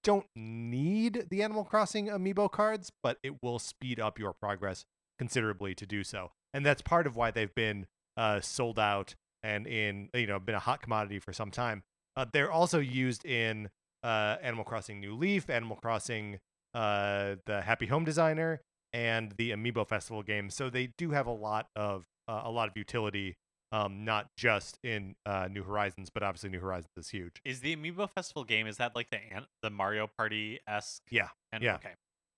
[0.03, 4.85] don't need the Animal Crossing amiibo cards, but it will speed up your progress
[5.17, 6.31] considerably to do so.
[6.53, 10.55] And that's part of why they've been uh, sold out and in you know been
[10.55, 11.83] a hot commodity for some time.
[12.15, 13.69] Uh, they're also used in
[14.03, 16.39] uh, Animal Crossing New Leaf, Animal Crossing
[16.73, 18.61] uh, the Happy Home Designer,
[18.91, 20.55] and the Amiibo Festival games.
[20.55, 23.35] So they do have a lot of uh, a lot of utility,
[23.73, 27.41] um, not just in uh, New Horizons, but obviously New Horizons is huge.
[27.43, 28.67] Is the Amiibo Festival game?
[28.67, 31.01] Is that like the an- the Mario Party esque?
[31.11, 31.75] Yeah, And, yeah.
[31.75, 31.91] Okay.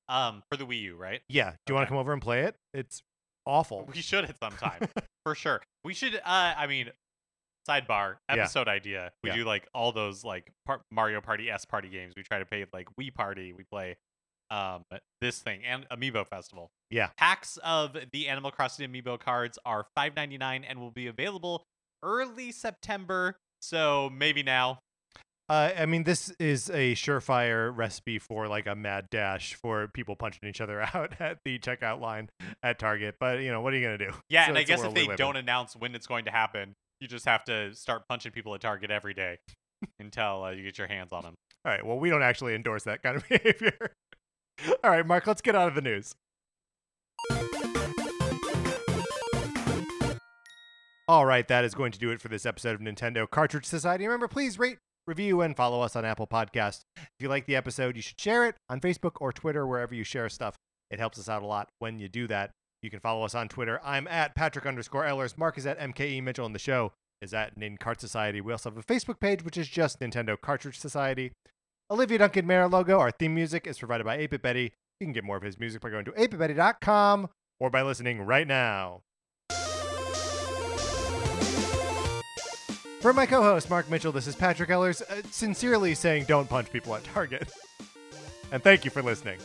[0.09, 1.21] Um, for the Wii U, right?
[1.29, 2.55] Yeah, do you want to come over and play it?
[2.73, 3.03] It's
[3.45, 3.87] awful.
[3.93, 4.87] We should at some time
[5.25, 5.61] for sure.
[5.83, 6.15] We should.
[6.15, 6.89] Uh, I mean,
[7.67, 8.41] sidebar Yeah.
[8.43, 9.11] episode idea.
[9.23, 9.37] We Yeah.
[9.37, 12.13] do like all those like par- Mario Party S party games.
[12.15, 13.53] We try to play like Wii Party.
[13.53, 13.97] We play
[14.51, 14.83] um
[15.21, 16.69] this thing and Amiibo Festival.
[16.91, 17.09] Yeah.
[17.17, 21.63] Packs of the Animal Crossing Amiibo cards are five ninety nine and will be available
[22.03, 23.35] early September.
[23.61, 24.79] So maybe now.
[25.47, 30.15] Uh, I mean, this is a surefire recipe for like a mad dash for people
[30.15, 32.29] punching each other out at the checkout line
[32.63, 33.15] at Target.
[33.19, 34.11] But you know, what are you gonna do?
[34.27, 35.43] Yeah, So and I guess if they don't in.
[35.43, 38.89] announce when it's going to happen, you just have to start punching people at Target
[38.89, 39.37] every day
[39.99, 41.35] until uh, you get your hands on them.
[41.63, 41.85] All right.
[41.85, 43.91] Well, we don't actually endorse that kind of behavior.
[44.83, 45.27] All right, Mark.
[45.27, 46.15] Let's get out of the news.
[51.07, 54.05] All right, that is going to do it for this episode of Nintendo Cartridge Society.
[54.05, 56.81] Remember, please rate, review, and follow us on Apple Podcast.
[56.97, 60.03] If you like the episode, you should share it on Facebook or Twitter, wherever you
[60.03, 60.55] share stuff.
[60.89, 62.49] It helps us out a lot when you do that.
[62.81, 63.79] You can follow us on Twitter.
[63.83, 65.37] I'm at Patrick underscore Ellers.
[65.37, 68.41] Mark is at MKE Mitchell, and the show is at Nin Cart Society.
[68.41, 71.31] We also have a Facebook page, which is just Nintendo Cartridge Society.
[71.89, 72.99] Olivia Duncan Mara logo.
[72.99, 74.73] Our theme music is provided by 8 Betty.
[74.99, 77.29] You can get more of his music by going to 8bitbetty.com
[77.59, 79.01] or by listening right now.
[83.01, 86.95] For my co-host Mark Mitchell, this is Patrick Ellers, uh, sincerely saying don't punch people
[86.95, 87.51] at Target.
[88.51, 89.39] And thank you for listening.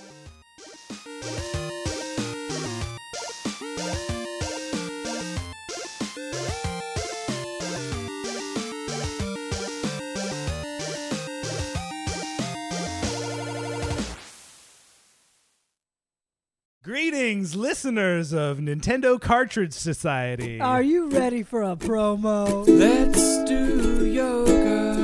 [17.10, 20.60] Greetings, listeners of Nintendo Cartridge Society.
[20.60, 22.64] Are you ready for a promo?
[22.68, 24.94] Let's do yoga.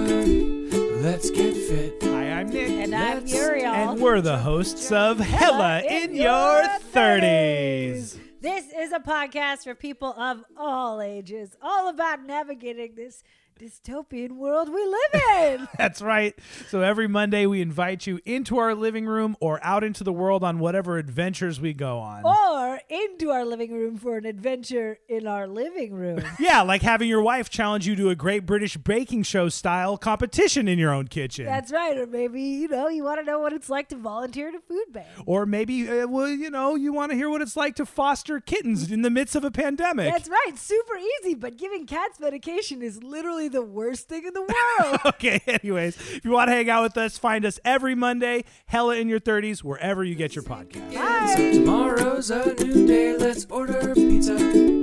[1.02, 1.94] Let's get fit.
[2.04, 2.68] Hi, I'm Nick.
[2.70, 3.74] And I'm Let's- Uriel.
[3.74, 6.62] And we're the hosts of Hella in Your
[6.94, 8.16] 30s.
[8.40, 13.24] This is a podcast for people of all ages, all about navigating this
[13.58, 15.22] dystopian world we live
[15.60, 15.68] in.
[15.78, 16.34] That's right.
[16.68, 20.44] So every Monday, we invite you into our living room or out into the world
[20.44, 22.24] on whatever adventures we go on.
[22.24, 26.22] or into our living room for an adventure in our living room.
[26.38, 30.68] Yeah, like having your wife challenge you to a great British baking show style competition
[30.68, 31.46] in your own kitchen.
[31.46, 31.96] That's right.
[31.96, 34.60] Or maybe, you know, you want to know what it's like to volunteer at a
[34.60, 35.06] food bank.
[35.24, 38.38] or maybe, uh, well, you know, you want to hear what it's like to foster
[38.38, 40.12] kittens in the midst of a pandemic.
[40.12, 40.52] That's right.
[40.56, 43.02] Super easy, but giving cats medication is
[43.46, 44.40] literally the worst thing in the
[44.80, 45.00] world.
[45.06, 48.96] okay, anyways, if you want to hang out with us, find us every Monday, Hella
[48.96, 50.94] in Your 30s, wherever you get your podcast.
[50.94, 51.34] Bye.
[51.36, 53.16] So tomorrow's a new day.
[53.16, 54.75] Let's order pizza.